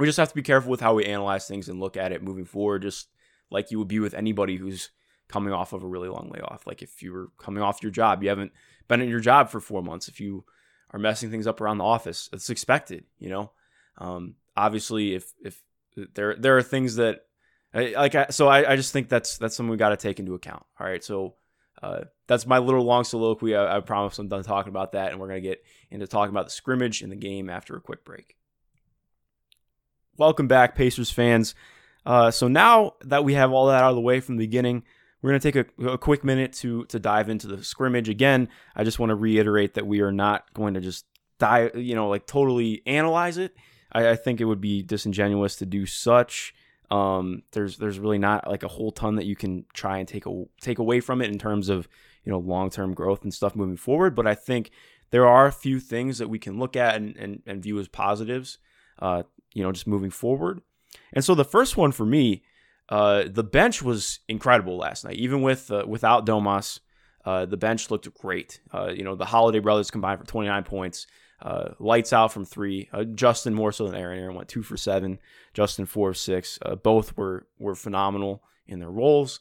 we 0.00 0.06
just 0.06 0.18
have 0.18 0.30
to 0.30 0.34
be 0.34 0.42
careful 0.42 0.70
with 0.70 0.80
how 0.80 0.94
we 0.94 1.04
analyze 1.04 1.46
things 1.46 1.68
and 1.68 1.78
look 1.78 1.96
at 1.96 2.10
it 2.10 2.22
moving 2.22 2.46
forward, 2.46 2.82
just 2.82 3.08
like 3.50 3.70
you 3.70 3.78
would 3.78 3.88
be 3.88 4.00
with 4.00 4.14
anybody 4.14 4.56
who's 4.56 4.90
coming 5.28 5.52
off 5.52 5.72
of 5.72 5.82
a 5.82 5.86
really 5.86 6.08
long 6.08 6.30
layoff. 6.34 6.66
Like 6.66 6.82
if 6.82 7.02
you 7.02 7.12
were 7.12 7.28
coming 7.38 7.62
off 7.62 7.82
your 7.82 7.92
job, 7.92 8.22
you 8.22 8.30
haven't 8.30 8.52
been 8.88 9.02
at 9.02 9.08
your 9.08 9.20
job 9.20 9.50
for 9.50 9.60
four 9.60 9.82
months. 9.82 10.08
If 10.08 10.18
you 10.18 10.44
are 10.90 10.98
messing 10.98 11.30
things 11.30 11.46
up 11.46 11.60
around 11.60 11.78
the 11.78 11.84
office, 11.84 12.30
it's 12.32 12.50
expected, 12.50 13.04
you 13.18 13.28
know. 13.28 13.52
Um, 13.98 14.36
obviously, 14.56 15.14
if 15.14 15.32
if 15.44 15.60
there 16.14 16.34
there 16.34 16.56
are 16.56 16.62
things 16.62 16.96
that 16.96 17.26
like 17.74 18.14
I, 18.14 18.26
so 18.30 18.48
I, 18.48 18.72
I 18.72 18.76
just 18.76 18.92
think 18.92 19.08
that's 19.08 19.38
that's 19.38 19.54
something 19.54 19.70
we 19.70 19.76
got 19.76 19.90
to 19.90 19.96
take 19.96 20.18
into 20.18 20.34
account. 20.34 20.64
All 20.80 20.86
right, 20.86 21.04
so 21.04 21.34
uh, 21.82 22.04
that's 22.26 22.46
my 22.46 22.58
little 22.58 22.84
long 22.84 23.04
soliloquy. 23.04 23.54
I, 23.54 23.76
I 23.76 23.80
promise 23.80 24.18
I'm 24.18 24.28
done 24.28 24.42
talking 24.42 24.70
about 24.70 24.92
that, 24.92 25.12
and 25.12 25.20
we're 25.20 25.28
gonna 25.28 25.40
get 25.40 25.62
into 25.90 26.06
talking 26.06 26.30
about 26.30 26.46
the 26.46 26.52
scrimmage 26.52 27.02
in 27.02 27.10
the 27.10 27.16
game 27.16 27.50
after 27.50 27.76
a 27.76 27.80
quick 27.80 28.04
break. 28.04 28.36
Welcome 30.20 30.48
back, 30.48 30.74
Pacers 30.74 31.10
fans. 31.10 31.54
Uh, 32.04 32.30
so 32.30 32.46
now 32.46 32.92
that 33.06 33.24
we 33.24 33.32
have 33.32 33.52
all 33.52 33.68
that 33.68 33.82
out 33.82 33.88
of 33.88 33.94
the 33.94 34.02
way 34.02 34.20
from 34.20 34.36
the 34.36 34.44
beginning, 34.44 34.82
we're 35.22 35.30
going 35.30 35.40
to 35.40 35.50
take 35.52 35.66
a, 35.80 35.92
a, 35.92 35.96
quick 35.96 36.24
minute 36.24 36.52
to 36.56 36.84
to 36.86 36.98
dive 36.98 37.30
into 37.30 37.46
the 37.46 37.64
scrimmage 37.64 38.10
again. 38.10 38.50
I 38.76 38.84
just 38.84 38.98
want 38.98 39.08
to 39.08 39.14
reiterate 39.14 39.72
that 39.74 39.86
we 39.86 40.02
are 40.02 40.12
not 40.12 40.52
going 40.52 40.74
to 40.74 40.80
just 40.80 41.06
dive, 41.38 41.74
you 41.74 41.94
know, 41.94 42.10
like 42.10 42.26
totally 42.26 42.82
analyze 42.84 43.38
it. 43.38 43.56
I, 43.92 44.10
I 44.10 44.16
think 44.16 44.42
it 44.42 44.44
would 44.44 44.60
be 44.60 44.82
disingenuous 44.82 45.56
to 45.56 45.64
do 45.64 45.86
such. 45.86 46.54
Um, 46.90 47.42
there's 47.52 47.78
there's 47.78 47.98
really 47.98 48.18
not 48.18 48.46
like 48.46 48.62
a 48.62 48.68
whole 48.68 48.92
ton 48.92 49.16
that 49.16 49.24
you 49.24 49.36
can 49.36 49.64
try 49.72 49.96
and 49.96 50.06
take 50.06 50.26
a, 50.26 50.44
take 50.60 50.78
away 50.78 51.00
from 51.00 51.22
it 51.22 51.30
in 51.30 51.38
terms 51.38 51.70
of 51.70 51.88
you 52.24 52.30
know 52.30 52.40
long 52.40 52.68
term 52.68 52.92
growth 52.92 53.22
and 53.22 53.32
stuff 53.32 53.56
moving 53.56 53.78
forward. 53.78 54.14
But 54.14 54.26
I 54.26 54.34
think 54.34 54.70
there 55.12 55.26
are 55.26 55.46
a 55.46 55.52
few 55.52 55.80
things 55.80 56.18
that 56.18 56.28
we 56.28 56.38
can 56.38 56.58
look 56.58 56.76
at 56.76 56.96
and, 56.96 57.16
and, 57.16 57.42
and 57.46 57.62
view 57.62 57.78
as 57.78 57.88
positives. 57.88 58.58
Uh, 59.00 59.22
you 59.54 59.62
know, 59.62 59.72
just 59.72 59.86
moving 59.86 60.10
forward. 60.10 60.60
And 61.12 61.24
so 61.24 61.34
the 61.34 61.44
first 61.44 61.76
one 61.76 61.92
for 61.92 62.06
me, 62.06 62.42
uh, 62.88 63.24
the 63.28 63.44
bench 63.44 63.82
was 63.82 64.20
incredible 64.28 64.76
last 64.76 65.04
night, 65.04 65.16
even 65.16 65.42
with 65.42 65.70
uh, 65.70 65.84
without 65.86 66.26
Domas. 66.26 66.80
Uh, 67.24 67.46
the 67.46 67.56
bench 67.56 67.90
looked 67.90 68.12
great. 68.14 68.60
Uh, 68.72 68.90
you 68.94 69.04
know, 69.04 69.14
the 69.14 69.26
Holiday 69.26 69.58
brothers 69.58 69.90
combined 69.90 70.18
for 70.20 70.26
29 70.26 70.64
points. 70.64 71.06
Uh, 71.42 71.70
lights 71.78 72.12
out 72.12 72.32
from 72.32 72.44
three. 72.44 72.88
Uh, 72.92 73.04
Justin 73.04 73.54
more 73.54 73.72
so 73.72 73.86
than 73.86 73.94
Aaron. 73.94 74.18
Aaron 74.18 74.34
went 74.34 74.48
two 74.48 74.62
for 74.62 74.76
seven. 74.76 75.18
Justin 75.54 75.86
four 75.86 76.10
of 76.10 76.16
six. 76.16 76.58
Both 76.82 77.16
were 77.16 77.46
were 77.58 77.74
phenomenal 77.74 78.42
in 78.66 78.78
their 78.78 78.90
roles. 78.90 79.40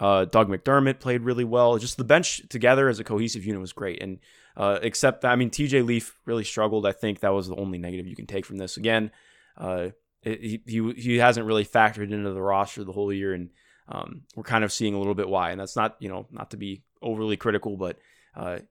Uh, 0.00 0.24
Doug 0.24 0.48
McDermott 0.48 0.98
played 0.98 1.22
really 1.22 1.44
well. 1.44 1.76
Just 1.78 1.96
the 1.96 2.04
bench 2.04 2.42
together 2.48 2.88
as 2.88 2.98
a 2.98 3.04
cohesive 3.04 3.44
unit 3.44 3.60
was 3.60 3.72
great. 3.72 4.02
And 4.02 4.18
uh, 4.56 4.78
except 4.82 5.20
that, 5.20 5.30
I 5.30 5.36
mean, 5.36 5.50
TJ 5.50 5.86
Leaf 5.86 6.18
really 6.24 6.44
struggled. 6.44 6.86
I 6.86 6.92
think 6.92 7.20
that 7.20 7.34
was 7.34 7.48
the 7.48 7.56
only 7.56 7.78
negative 7.78 8.06
you 8.06 8.16
can 8.16 8.26
take 8.26 8.46
from 8.46 8.56
this. 8.56 8.76
Again, 8.76 9.10
uh, 9.58 9.88
it, 10.22 10.62
he, 10.66 10.92
he 10.96 11.16
hasn't 11.18 11.46
really 11.46 11.64
factored 11.64 12.12
into 12.12 12.32
the 12.32 12.42
roster 12.42 12.82
the 12.82 12.92
whole 12.92 13.12
year, 13.12 13.34
and 13.34 13.50
um, 13.88 14.22
we're 14.34 14.42
kind 14.42 14.64
of 14.64 14.72
seeing 14.72 14.94
a 14.94 14.98
little 14.98 15.14
bit 15.14 15.28
why. 15.28 15.50
And 15.50 15.60
that's 15.60 15.76
not 15.76 15.96
you 16.00 16.08
know 16.08 16.26
not 16.30 16.50
to 16.50 16.56
be 16.56 16.82
overly 17.02 17.36
critical, 17.36 17.76
but 17.76 17.98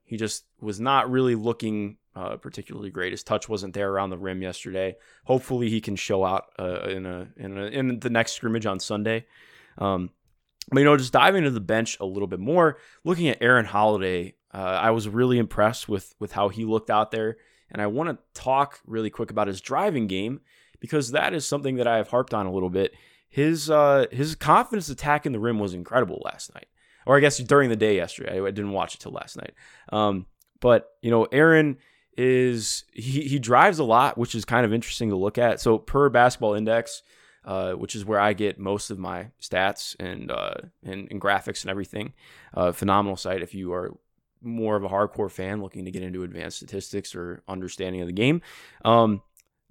he 0.06 0.18
just 0.18 0.46
was 0.60 0.80
not 0.80 1.10
really 1.10 1.36
looking 1.36 1.98
uh, 2.16 2.36
particularly 2.38 2.90
great. 2.90 3.14
His 3.14 3.24
touch 3.24 3.48
wasn't 3.48 3.74
there 3.74 3.90
around 3.90 4.10
the 4.10 4.18
rim 4.18 4.42
yesterday. 4.42 4.96
Hopefully, 5.26 5.70
he 5.70 5.80
can 5.80 5.96
show 5.96 6.26
out 6.26 6.46
uh, 6.58 6.82
in 6.82 7.06
a 7.06 7.28
in 7.38 7.58
a, 7.58 7.66
in 7.66 8.00
the 8.00 8.10
next 8.10 8.34
scrimmage 8.34 8.66
on 8.66 8.80
Sunday. 8.80 9.26
Um, 9.78 10.10
but 10.72 10.80
you 10.80 10.86
know, 10.86 10.98
just 10.98 11.14
diving 11.14 11.40
into 11.40 11.52
the 11.52 11.60
bench 11.60 11.98
a 12.00 12.06
little 12.06 12.28
bit 12.28 12.40
more, 12.40 12.78
looking 13.04 13.28
at 13.28 13.42
Aaron 13.42 13.66
Holiday, 13.66 14.36
uh, 14.54 14.58
I 14.58 14.92
was 14.92 15.08
really 15.08 15.38
impressed 15.38 15.90
with 15.90 16.16
with 16.20 16.32
how 16.32 16.50
he 16.50 16.66
looked 16.66 16.90
out 16.90 17.12
there, 17.12 17.38
and 17.72 17.82
I 17.82 17.88
want 17.88 18.10
to 18.10 18.40
talk 18.40 18.80
really 18.86 19.10
quick 19.10 19.32
about 19.32 19.48
his 19.48 19.62
driving 19.62 20.08
game 20.08 20.42
because 20.80 21.12
that 21.12 21.34
is 21.34 21.46
something 21.46 21.76
that 21.76 21.88
I 21.88 21.98
have 21.98 22.10
harped 22.10 22.34
on 22.34 22.46
a 22.46 22.52
little 22.52 22.70
bit. 22.70 22.94
His 23.28 23.70
uh, 23.70 24.06
his 24.12 24.36
confidence 24.36 24.90
attacking 24.90 25.32
the 25.32 25.40
rim 25.40 25.60
was 25.60 25.74
incredible 25.74 26.22
last 26.26 26.54
night, 26.54 26.68
or 27.06 27.18
I 27.18 27.20
guess 27.20 27.38
during 27.38 27.70
the 27.70 27.76
day 27.76 27.96
yesterday. 27.96 28.42
I 28.42 28.52
didn't 28.52 28.72
watch 28.72 28.96
it 28.96 29.02
till 29.02 29.12
last 29.12 29.38
night. 29.38 29.54
Um, 29.92 30.26
but 30.60 30.90
you 31.02 31.12
know, 31.12 31.26
Aaron 31.26 31.78
is 32.18 32.86
he, 32.92 33.22
he 33.22 33.40
drives 33.40 33.80
a 33.80 33.84
lot, 33.84 34.18
which 34.18 34.36
is 34.36 34.46
kind 34.46 34.66
of 34.66 34.74
interesting 34.74 35.10
to 35.10 35.16
look 35.16 35.38
at. 35.38 35.62
So 35.62 35.78
per 35.78 36.10
basketball 36.10 36.54
index, 36.54 37.04
uh, 37.46 37.74
which 37.74 37.96
is 37.96 38.06
where 38.06 38.20
I 38.20 38.34
get 38.34 38.60
most 38.60 38.90
of 38.92 39.00
my 39.00 39.28
stats 39.42 39.96
and 40.00 40.32
uh, 40.32 40.56
and, 40.84 41.08
and, 41.10 41.22
graphics 41.22 41.64
and 41.64 41.72
everything. 41.72 42.14
Uh, 42.54 42.72
phenomenal 42.72 43.18
site 43.18 43.42
if 43.42 43.54
you 43.54 43.74
are 43.74 43.96
more 44.42 44.76
of 44.76 44.84
a 44.84 44.90
hardcore 44.90 45.32
fan 45.32 45.62
looking 45.62 45.86
to 45.86 45.92
get 45.92 46.04
into 46.04 46.24
advanced 46.24 46.58
statistics 46.58 47.16
or 47.16 47.44
understanding 47.48 48.02
of 48.02 48.08
the 48.08 48.14
game. 48.14 48.42
Um, 48.86 49.22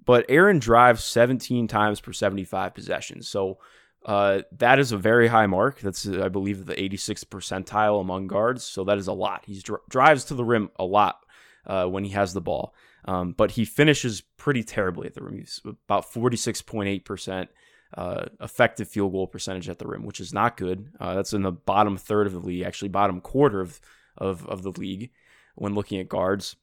but 0.05 0.25
Aaron 0.29 0.59
drives 0.59 1.03
17 1.03 1.67
times 1.67 2.01
per 2.01 2.13
75 2.13 2.73
possessions. 2.73 3.27
So 3.27 3.59
uh, 4.05 4.41
that 4.53 4.79
is 4.79 4.91
a 4.91 4.97
very 4.97 5.27
high 5.27 5.47
mark. 5.47 5.79
That's, 5.81 6.07
I 6.07 6.29
believe, 6.29 6.65
the 6.65 6.75
86th 6.75 7.25
percentile 7.25 7.99
among 8.01 8.27
guards. 8.27 8.63
So 8.63 8.83
that 8.85 8.97
is 8.97 9.07
a 9.07 9.13
lot. 9.13 9.43
He 9.45 9.59
dri- 9.59 9.77
drives 9.89 10.23
to 10.25 10.35
the 10.35 10.45
rim 10.45 10.71
a 10.79 10.85
lot 10.85 11.25
uh, 11.65 11.85
when 11.85 12.03
he 12.03 12.11
has 12.11 12.33
the 12.33 12.41
ball. 12.41 12.73
Um, 13.05 13.33
but 13.33 13.51
he 13.51 13.65
finishes 13.65 14.21
pretty 14.37 14.63
terribly 14.63 15.07
at 15.07 15.13
the 15.13 15.23
rim. 15.23 15.37
He's 15.37 15.61
about 15.65 16.11
46.8% 16.11 17.47
uh, 17.95 18.25
effective 18.41 18.87
field 18.87 19.11
goal 19.11 19.27
percentage 19.27 19.69
at 19.69 19.79
the 19.79 19.87
rim, 19.87 20.05
which 20.05 20.19
is 20.19 20.33
not 20.33 20.57
good. 20.57 20.91
Uh, 20.99 21.15
that's 21.15 21.33
in 21.33 21.41
the 21.41 21.51
bottom 21.51 21.97
third 21.97 22.27
of 22.27 22.33
the 22.33 22.39
league, 22.39 22.63
actually, 22.63 22.89
bottom 22.89 23.21
quarter 23.21 23.61
of, 23.61 23.79
of, 24.17 24.45
of 24.47 24.63
the 24.63 24.71
league 24.71 25.11
when 25.55 25.75
looking 25.75 25.99
at 25.99 26.09
guards. 26.09 26.55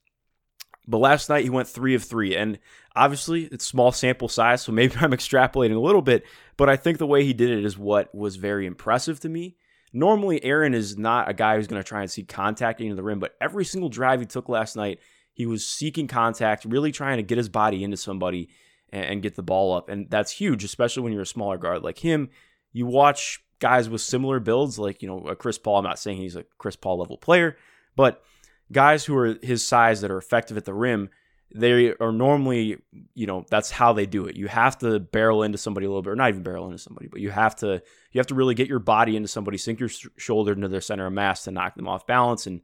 But 0.87 0.99
last 0.99 1.27
night 1.27 1.43
he 1.43 1.49
went 1.49 1.67
three 1.67 1.95
of 1.95 2.03
three, 2.03 2.35
and 2.35 2.59
obviously 2.95 3.43
it's 3.45 3.65
small 3.65 3.91
sample 3.91 4.29
size, 4.29 4.61
so 4.61 4.71
maybe 4.73 4.95
I'm 4.99 5.11
extrapolating 5.11 5.75
a 5.75 5.79
little 5.79 6.01
bit. 6.01 6.23
But 6.55 6.69
I 6.69 6.77
think 6.77 6.97
the 6.97 7.07
way 7.07 7.25
he 7.25 7.33
did 7.33 7.49
it 7.49 7.65
is 7.65 7.77
what 7.77 8.13
was 8.15 8.37
very 8.37 8.65
impressive 8.65 9.19
to 9.21 9.29
me. 9.29 9.57
Normally, 9.93 10.43
Aaron 10.43 10.73
is 10.73 10.97
not 10.97 11.29
a 11.29 11.33
guy 11.33 11.55
who's 11.55 11.67
going 11.67 11.81
to 11.81 11.87
try 11.87 12.01
and 12.01 12.11
seek 12.11 12.27
contact 12.27 12.81
into 12.81 12.95
the 12.95 13.03
rim, 13.03 13.19
but 13.19 13.35
every 13.39 13.65
single 13.65 13.89
drive 13.89 14.19
he 14.19 14.25
took 14.25 14.49
last 14.49 14.75
night, 14.75 14.99
he 15.37 15.45
was 15.45 15.67
seeking 15.67 16.07
contact, 16.07 16.65
really 16.65 16.91
trying 16.91 17.17
to 17.17 17.23
get 17.23 17.37
his 17.37 17.47
body 17.47 17.83
into 17.83 17.95
somebody 17.95 18.49
and, 18.89 19.05
and 19.05 19.21
get 19.21 19.35
the 19.35 19.43
ball 19.43 19.71
up. 19.71 19.87
And 19.87 20.09
that's 20.09 20.31
huge, 20.31 20.63
especially 20.63 21.03
when 21.03 21.13
you're 21.13 21.21
a 21.21 21.27
smaller 21.27 21.59
guard 21.59 21.83
like 21.83 21.99
him. 21.99 22.29
You 22.73 22.87
watch 22.87 23.39
guys 23.59 23.87
with 23.87 24.01
similar 24.01 24.39
builds, 24.39 24.79
like, 24.79 25.03
you 25.03 25.07
know, 25.07 25.19
a 25.27 25.35
Chris 25.35 25.59
Paul. 25.59 25.77
I'm 25.77 25.83
not 25.83 25.99
saying 25.99 26.17
he's 26.17 26.35
a 26.35 26.43
Chris 26.57 26.75
Paul 26.75 26.97
level 26.97 27.17
player, 27.17 27.55
but 27.95 28.23
guys 28.71 29.05
who 29.05 29.15
are 29.15 29.37
his 29.43 29.63
size 29.63 30.01
that 30.01 30.09
are 30.09 30.17
effective 30.17 30.57
at 30.57 30.65
the 30.65 30.73
rim, 30.73 31.11
they 31.53 31.93
are 31.99 32.11
normally, 32.11 32.77
you 33.13 33.27
know, 33.27 33.45
that's 33.47 33.69
how 33.69 33.93
they 33.93 34.07
do 34.07 34.25
it. 34.25 34.35
You 34.35 34.47
have 34.47 34.79
to 34.79 34.99
barrel 34.99 35.43
into 35.43 35.59
somebody 35.59 35.85
a 35.85 35.89
little 35.89 36.01
bit, 36.01 36.13
or 36.13 36.15
not 36.15 36.29
even 36.29 36.41
barrel 36.41 36.65
into 36.65 36.79
somebody, 36.79 37.09
but 37.09 37.21
you 37.21 37.29
have 37.29 37.55
to 37.57 37.83
you 38.11 38.19
have 38.19 38.27
to 38.27 38.35
really 38.35 38.55
get 38.55 38.67
your 38.67 38.79
body 38.79 39.15
into 39.15 39.27
somebody, 39.27 39.59
sink 39.59 39.79
your 39.79 39.89
shoulder 40.17 40.53
into 40.53 40.67
their 40.67 40.81
center 40.81 41.05
of 41.05 41.13
mass 41.13 41.43
to 41.43 41.51
knock 41.51 41.75
them 41.75 41.87
off 41.87 42.07
balance, 42.07 42.47
and 42.47 42.61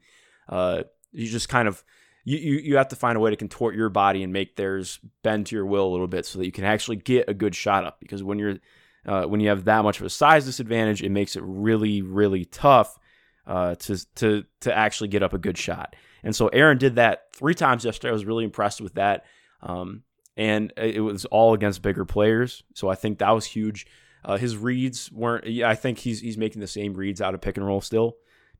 uh, 0.50 0.82
you 1.12 1.27
just 1.27 1.50
kind 1.50 1.68
of 1.68 1.84
you, 2.24 2.38
you 2.38 2.53
you 2.60 2.77
have 2.77 2.89
to 2.89 2.96
find 2.96 3.18
a 3.18 3.20
way 3.20 3.30
to 3.30 3.36
contort 3.36 3.75
your 3.75 3.89
body 3.89 4.24
and 4.24 4.32
make 4.32 4.56
theirs 4.56 5.00
bend 5.24 5.48
to 5.48 5.56
your 5.56 5.65
will 5.65 5.88
a 5.88 5.92
little 5.92 6.08
bit 6.08 6.25
so 6.25 6.39
that 6.39 6.46
you 6.46 6.51
can 6.51 6.63
actually 6.63 6.98
get 6.98 7.30
a 7.30 7.34
good 7.34 7.56
shot 7.56 7.86
up. 7.86 8.00
Because 8.00 8.24
when 8.24 8.39
you're 8.39 8.58
uh, 9.06 9.25
when 9.25 9.39
you 9.39 9.50
have 9.50 9.65
that 9.65 9.84
much 9.84 10.00
of 10.00 10.06
a 10.06 10.10
size 10.10 10.46
disadvantage, 10.46 11.03
it 11.03 11.10
makes 11.10 11.36
it 11.36 11.44
really 11.46 12.01
really 12.01 12.46
tough 12.46 12.98
uh, 13.46 13.75
to 13.75 14.06
to 14.15 14.46
to 14.62 14.75
actually 14.75 15.10
get 15.10 15.24
up 15.24 15.34
a 15.34 15.38
good 15.38 15.58
shot. 15.58 15.96
And 16.24 16.36
so 16.36 16.48
Aaron 16.48 16.77
did 16.77 16.96
that 16.96 17.34
three 17.34 17.53
times 17.53 17.84
yesterday. 17.84 18.10
I 18.10 18.13
was 18.13 18.25
really 18.25 18.46
impressed 18.46 18.80
with 18.80 18.94
that. 18.96 19.25
Um, 19.62 20.03
and 20.36 20.74
it 20.77 21.01
was 21.01 21.25
all 21.25 21.53
against 21.53 21.82
bigger 21.82 22.06
players. 22.06 22.63
So 22.74 22.89
I 22.89 22.96
think 22.96 23.20
that 23.20 23.32
was 23.32 23.46
huge. 23.46 23.86
Uh, 24.25 24.38
his 24.38 24.58
reads 24.58 25.12
weren't. 25.12 25.46
I 25.63 25.75
think 25.75 26.00
he's 26.00 26.22
he's 26.22 26.38
making 26.38 26.62
the 26.62 26.68
same 26.68 26.94
reads 26.94 27.22
out 27.22 27.34
of 27.34 27.42
pick 27.42 27.58
and 27.58 27.65
roll 27.65 27.82
still. 27.82 28.15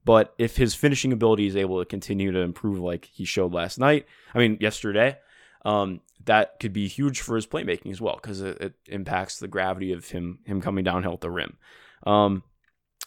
But 0.06 0.34
if 0.38 0.58
his 0.58 0.76
finishing 0.76 1.14
ability 1.14 1.48
is 1.48 1.56
able 1.56 1.80
to 1.80 1.86
continue 1.86 2.32
to 2.32 2.40
improve 2.40 2.80
like 2.80 3.06
he 3.06 3.26
showed 3.26 3.54
last 3.54 3.80
night, 3.80 4.06
I 4.34 4.40
mean 4.40 4.58
yesterday, 4.60 5.18
um, 5.66 6.02
that 6.26 6.60
could 6.60 6.74
be 6.74 6.88
huge 6.88 7.22
for 7.22 7.36
his 7.36 7.48
playmaking 7.48 7.92
as 7.92 8.02
well 8.02 8.20
because 8.22 8.42
it, 8.42 8.60
it, 8.60 8.74
impacts 8.88 9.40
the 9.40 9.48
gravity 9.48 9.94
of 9.94 10.10
him 10.10 10.40
him 10.46 10.62
coming 10.62 10.84
downhill 10.84 11.14
at 11.14 11.22
the 11.22 11.32
rim. 11.32 11.58
Um, 12.06 12.44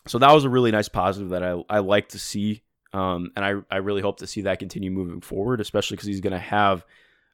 so 0.06 0.18
that 0.18 0.32
was 0.32 0.44
a 0.44 0.50
really 0.50 0.70
nice 0.70 0.88
positive 0.88 1.30
that 1.30 1.42
I 1.42 1.62
I 1.68 1.78
like 1.80 2.10
to 2.10 2.18
see 2.18 2.62
um, 2.92 3.30
and 3.36 3.44
I, 3.44 3.54
I 3.70 3.78
really 3.78 4.00
hope 4.00 4.18
to 4.18 4.26
see 4.26 4.42
that 4.42 4.58
continue 4.58 4.90
moving 4.90 5.20
forward, 5.20 5.60
especially 5.60 5.96
because 5.96 6.06
he's 6.06 6.22
going 6.22 6.32
to 6.32 6.38
have 6.38 6.84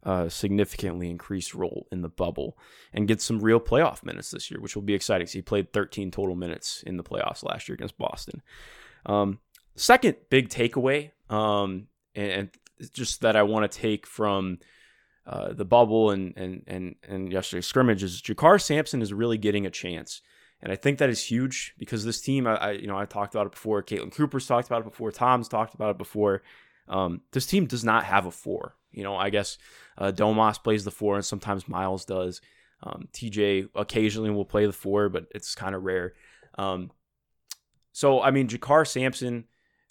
a 0.03 0.29
significantly 0.29 1.09
increased 1.09 1.55
role 1.55 1.87
in 1.93 2.03
the 2.03 2.09
bubble 2.09 2.59
and 2.93 3.07
get 3.07 3.23
some 3.23 3.39
real 3.39 3.61
playoff 3.61 4.05
minutes 4.05 4.33
this 4.33 4.51
year, 4.51 4.61
which 4.61 4.75
will 4.75 4.83
be 4.83 4.95
exciting. 4.95 5.29
So 5.29 5.35
he 5.35 5.43
played 5.43 5.73
13 5.73 6.11
total 6.11 6.35
minutes 6.35 6.83
in 6.85 6.97
the 6.97 7.05
playoffs 7.05 7.45
last 7.45 7.69
year 7.69 7.75
against 7.75 7.97
Boston. 7.97 8.43
Um, 9.07 9.39
second 9.75 10.17
big 10.31 10.49
takeaway, 10.49 11.11
um, 11.31 11.89
and, 12.15 12.31
and, 12.31 12.51
just 12.93 13.21
that 13.21 13.37
I 13.37 13.45
want 13.45 13.71
to 13.71 13.79
take 13.79 14.09
from 14.09 14.59
uh, 15.25 15.53
the 15.53 15.65
bubble 15.65 16.11
and 16.11 16.37
and 16.37 16.65
and 16.67 16.97
and 17.07 17.33
yesterday's 17.33 17.67
scrimmage 17.67 18.03
is 18.03 18.21
JaKarr 18.21 18.61
Sampson 18.61 19.01
is 19.01 19.13
really 19.13 19.39
getting 19.39 19.67
a 19.67 19.71
chance 19.71 20.21
and 20.63 20.73
I 20.73 20.77
think 20.77 20.99
that 20.99 21.11
is 21.11 21.25
huge 21.25 21.75
because 21.77 22.05
this 22.05 22.21
team, 22.21 22.47
I, 22.47 22.55
I 22.55 22.71
you 22.73 22.87
know, 22.87 22.97
I 22.97 23.05
talked 23.05 23.35
about 23.35 23.47
it 23.47 23.53
before. 23.53 23.83
Caitlin 23.83 24.15
Cooper's 24.15 24.47
talked 24.47 24.69
about 24.69 24.83
it 24.83 24.91
before. 24.91 25.11
Tom's 25.11 25.49
talked 25.49 25.75
about 25.75 25.91
it 25.91 25.99
before. 25.99 26.43
Um, 26.89 27.23
this 27.33 27.47
team 27.47 27.67
does 27.67 27.85
not 27.85 28.05
have 28.05 28.27
a 28.27 28.31
four. 28.31 28.77
You 28.93 29.03
know, 29.03 29.17
I 29.17 29.31
guess 29.31 29.59
uh, 29.99 30.13
Domas 30.13 30.63
plays 30.63 30.85
the 30.85 30.91
four, 30.93 31.17
and 31.17 31.25
sometimes 31.25 31.67
Miles 31.67 32.05
does. 32.05 32.41
Um, 32.85 33.09
TJ 33.13 33.71
occasionally 33.75 34.31
will 34.31 34.45
play 34.45 34.67
the 34.67 34.73
four, 34.73 35.09
but 35.09 35.27
it's 35.35 35.55
kind 35.57 35.75
of 35.75 35.83
rare. 35.83 36.15
Um, 36.57 36.93
so 37.93 38.23
I 38.23 38.31
mean, 38.31 38.47
JaKarr 38.47 38.87
Sampson 38.87 39.45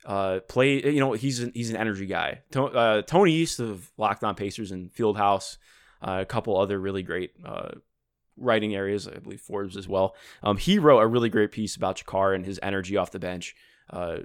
uh, 0.05 0.39
play. 0.47 0.83
You 0.83 0.99
know, 0.99 1.13
he's 1.13 1.39
an, 1.39 1.51
he's 1.53 1.69
an 1.69 1.75
energy 1.77 2.05
guy. 2.05 2.41
uh, 2.55 3.01
Tony 3.03 3.33
East 3.33 3.59
of 3.59 3.91
Locked 3.97 4.23
On 4.23 4.35
Pacers 4.35 4.71
and 4.71 4.93
Fieldhouse, 4.93 5.57
uh, 6.01 6.19
a 6.21 6.25
couple 6.25 6.57
other 6.57 6.79
really 6.79 7.03
great 7.03 7.31
uh, 7.45 7.71
writing 8.37 8.75
areas, 8.75 9.07
I 9.07 9.19
believe 9.19 9.41
Forbes 9.41 9.77
as 9.77 9.87
well. 9.87 10.15
Um, 10.43 10.57
he 10.57 10.79
wrote 10.79 10.99
a 10.99 11.07
really 11.07 11.29
great 11.29 11.51
piece 11.51 11.75
about 11.75 11.97
JaKarr 11.97 12.35
and 12.35 12.45
his 12.45 12.59
energy 12.61 12.97
off 12.97 13.11
the 13.11 13.19
bench 13.19 13.55
uh, 13.89 14.17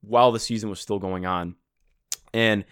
while 0.00 0.32
the 0.32 0.40
season 0.40 0.70
was 0.70 0.80
still 0.80 0.98
going 0.98 1.26
on, 1.26 1.56
and 2.32 2.64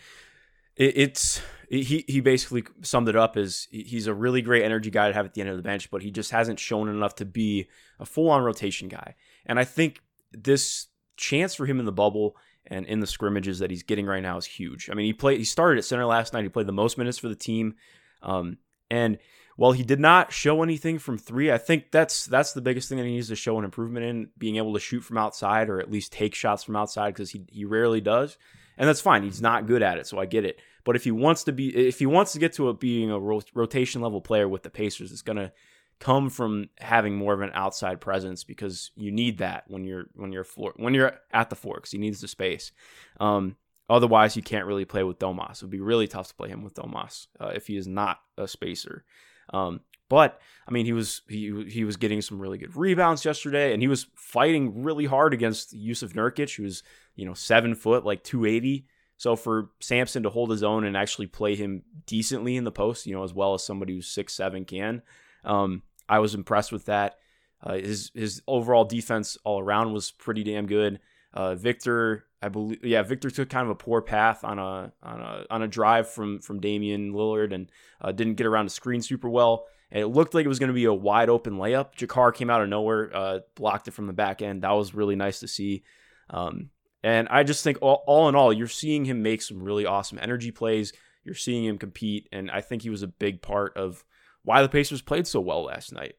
it, 0.77 0.97
it's 0.97 1.41
he 1.69 2.05
he 2.09 2.21
basically 2.21 2.65
summed 2.83 3.09
it 3.09 3.17
up 3.17 3.37
as 3.37 3.69
he's 3.71 4.07
a 4.07 4.15
really 4.15 4.41
great 4.41 4.65
energy 4.65 4.91
guy 4.91 5.09
to 5.09 5.15
have 5.15 5.27
at 5.27 5.35
the 5.35 5.43
end 5.43 5.51
of 5.51 5.57
the 5.57 5.63
bench, 5.63 5.91
but 5.91 6.03
he 6.03 6.11
just 6.11 6.31
hasn't 6.31 6.59
shown 6.59 6.89
enough 6.89 7.15
to 7.17 7.25
be 7.25 7.69
a 8.01 8.07
full 8.07 8.31
on 8.31 8.43
rotation 8.43 8.89
guy. 8.89 9.15
And 9.45 9.59
I 9.59 9.65
think 9.65 10.01
this 10.33 10.87
chance 11.17 11.55
for 11.55 11.67
him 11.67 11.79
in 11.79 11.85
the 11.85 11.93
bubble 11.93 12.37
and 12.69 12.87
in 12.87 13.01
the 13.01 13.07
scrimmages 13.07 13.59
that 13.59 13.71
he's 13.71 13.83
getting 13.83 14.07
right 14.07 14.23
now 14.23 14.37
is 14.37 14.47
huge. 14.47 14.89
I 14.91 14.95
mean, 14.95 15.07
he 15.07 15.13
played 15.13 15.39
he 15.39 15.45
started 15.45 15.79
at 15.79 15.85
center 15.85 16.07
last 16.07 16.33
night. 16.33 16.43
He 16.43 16.49
played 16.49 16.67
the 16.67 16.73
most 16.73 16.99
minutes 16.99 17.19
for 17.19 17.29
the 17.29 17.35
team, 17.35 17.75
um, 18.23 18.59
and 18.91 19.19
while 19.57 19.73
he 19.73 19.83
did 19.83 19.99
not 19.99 20.33
show 20.33 20.63
anything 20.63 21.01
from 21.01 21.19
three, 21.19 21.51
I 21.51 21.59
think 21.59 21.91
that's 21.91 22.27
that's 22.27 22.53
the 22.53 22.61
biggest 22.61 22.89
thing 22.89 22.99
that 22.99 23.05
he 23.05 23.11
needs 23.11 23.29
to 23.29 23.37
show 23.37 23.59
an 23.59 23.65
improvement 23.65 24.07
in 24.07 24.31
being 24.39 24.57
able 24.57 24.75
to 24.75 24.81
shoot 24.81 25.01
from 25.01 25.19
outside 25.19 25.69
or 25.69 25.81
at 25.81 25.91
least 25.91 26.13
take 26.13 26.35
shots 26.35 26.63
from 26.63 26.77
outside 26.77 27.15
because 27.15 27.31
he 27.31 27.45
he 27.51 27.65
rarely 27.65 28.01
does, 28.01 28.39
and 28.77 28.89
that's 28.89 29.01
fine. 29.01 29.25
He's 29.25 29.43
not 29.43 29.67
good 29.67 29.83
at 29.83 29.99
it, 29.99 30.07
so 30.07 30.19
I 30.19 30.27
get 30.27 30.45
it. 30.45 30.61
But 30.85 30.95
if 30.95 31.05
he 31.05 31.11
wants 31.11 31.45
to 31.45 31.53
be, 31.53 31.89
if 31.89 31.99
he 31.99 32.07
wants 32.07 32.33
to 32.33 32.39
get 32.39 32.53
to 32.55 32.69
a, 32.69 32.75
being 32.75 33.11
a 33.11 33.19
rotation 33.19 34.01
level 34.01 34.21
player 34.21 34.49
with 34.49 34.63
the 34.63 34.71
Pacers, 34.71 35.11
it's 35.11 35.23
gonna 35.23 35.53
come 36.01 36.31
from 36.31 36.69
having 36.79 37.17
more 37.17 37.35
of 37.35 37.41
an 37.41 37.51
outside 37.55 38.01
presence 38.01 38.45
because 38.45 38.93
you 38.97 39.11
need 39.11 39.39
that 39.39 39.65
when 39.69 39.85
you're 39.85 40.07
when 40.15 40.33
you're 40.33 40.47
when 40.77 40.95
you're 40.95 41.19
at 41.33 41.51
the 41.51 41.57
forks. 41.57 41.91
he 41.91 41.99
needs 41.99 42.21
the 42.21 42.29
space. 42.29 42.73
Um, 43.19 43.57
otherwise, 43.91 44.37
you 44.37 44.43
can't 44.43 44.67
really 44.67 44.85
play 44.85 45.03
with 45.03 45.19
Domas. 45.19 45.57
It 45.57 45.63
would 45.63 45.71
be 45.71 45.81
really 45.81 46.07
tough 46.07 46.29
to 46.29 46.35
play 46.35 46.49
him 46.49 46.63
with 46.63 46.75
Domas 46.75 47.27
uh, 47.41 47.53
if 47.55 47.67
he 47.67 47.77
is 47.77 47.89
not 47.89 48.21
a 48.37 48.47
spacer. 48.47 49.05
Um, 49.53 49.81
but 50.09 50.41
I 50.67 50.71
mean, 50.71 50.87
he 50.87 50.93
was 50.93 51.23
he 51.29 51.65
he 51.69 51.85
was 51.85 51.97
getting 51.97 52.23
some 52.23 52.41
really 52.41 52.59
good 52.59 52.77
rebounds 52.77 53.25
yesterday, 53.25 53.73
and 53.73 53.83
he 53.83 53.89
was 53.89 54.07
fighting 54.15 54.83
really 54.83 55.05
hard 55.05 55.35
against 55.35 55.75
Jusuf 55.75 56.13
Nurkic, 56.15 56.57
who 56.57 56.63
was 56.63 56.83
you 57.17 57.27
know 57.27 57.35
seven 57.35 57.75
foot, 57.75 58.05
like 58.05 58.25
two 58.25 58.45
eighty. 58.45 58.87
So 59.17 59.35
for 59.35 59.71
Sampson 59.81 60.23
to 60.23 60.31
hold 60.31 60.51
his 60.51 60.63
own 60.63 60.85
and 60.85 60.97
actually 60.97 61.27
play 61.27 61.57
him 61.57 61.83
decently 62.07 62.57
in 62.57 62.63
the 62.63 62.71
post, 62.71 63.05
you 63.05 63.15
know, 63.15 63.25
as 63.25 63.35
well 63.35 63.53
as 63.55 63.65
somebody 63.65 63.95
who's 63.95 64.07
six 64.07 64.33
seven 64.33 64.65
can, 64.65 65.03
um, 65.45 65.83
I 66.09 66.19
was 66.21 66.35
impressed 66.35 66.73
with 66.73 66.87
that. 66.87 67.19
Uh, 67.63 67.75
his 67.75 68.11
his 68.15 68.43
overall 68.47 68.85
defense 68.85 69.37
all 69.45 69.61
around 69.61 69.93
was 69.93 70.11
pretty 70.11 70.45
damn 70.45 70.67
good. 70.67 71.01
Uh, 71.35 71.55
Victor, 71.55 72.25
I 72.41 72.49
believe, 72.49 72.85
yeah, 72.85 73.03
Victor 73.03 73.31
took 73.31 73.51
kind 73.51 73.65
of 73.65 73.71
a 73.71 73.75
poor 73.75 74.01
path 74.01 74.45
on 74.45 74.59
a 74.59 74.93
on 75.03 75.21
a 75.21 75.45
on 75.51 75.63
a 75.63 75.69
drive 75.69 76.09
from 76.09 76.39
from 76.41 76.61
Damian 76.61 77.13
Lillard 77.13 77.53
and 77.53 77.71
uh, 78.01 78.13
didn't 78.13 78.35
get 78.35 78.47
around 78.47 78.67
the 78.67 78.71
screen 78.71 79.03
super 79.03 79.29
well. 79.29 79.67
And 79.91 80.03
it 80.03 80.09
looked 80.09 80.35
like 80.35 80.45
it 80.45 80.49
was 80.49 80.59
going 80.59 80.69
to 80.69 80.75
be 80.75 80.85
a 80.85 80.93
wide 80.93 81.31
open 81.31 81.55
layup. 81.55 81.95
JaKarr 81.97 82.35
came 82.35 82.51
out 82.51 82.61
of 82.61 82.69
nowhere, 82.69 83.11
uh, 83.15 83.39
blocked 83.55 83.89
it 83.89 83.93
from 83.93 84.07
the 84.07 84.13
back 84.13 84.43
end. 84.43 84.63
That 84.63 84.73
was 84.73 84.95
really 84.95 85.17
nice 85.17 85.41
to 85.41 85.49
see. 85.49 85.83
Um, 86.29 86.69
and 87.03 87.27
I 87.31 87.43
just 87.43 87.65
think 87.65 87.79
all, 87.81 88.05
all 88.07 88.29
in 88.29 88.35
all, 88.35 88.53
you're 88.53 88.69
seeing 88.69 89.07
him 89.07 89.23
make 89.23 89.41
some 89.41 89.63
really 89.63 89.87
awesome 89.87 90.19
energy 90.21 90.51
plays. 90.51 90.93
You're 91.25 91.35
seeing 91.35 91.65
him 91.65 91.79
compete, 91.79 92.29
and 92.33 92.51
I 92.51 92.61
think 92.61 92.83
he 92.83 92.91
was 92.91 93.03
a 93.03 93.07
big 93.07 93.41
part 93.41 93.77
of 93.77 94.05
why 94.43 94.63
the 94.63 94.69
Pacers 94.69 95.03
played 95.03 95.27
so 95.27 95.41
well 95.41 95.65
last 95.65 95.93
night. 95.93 96.15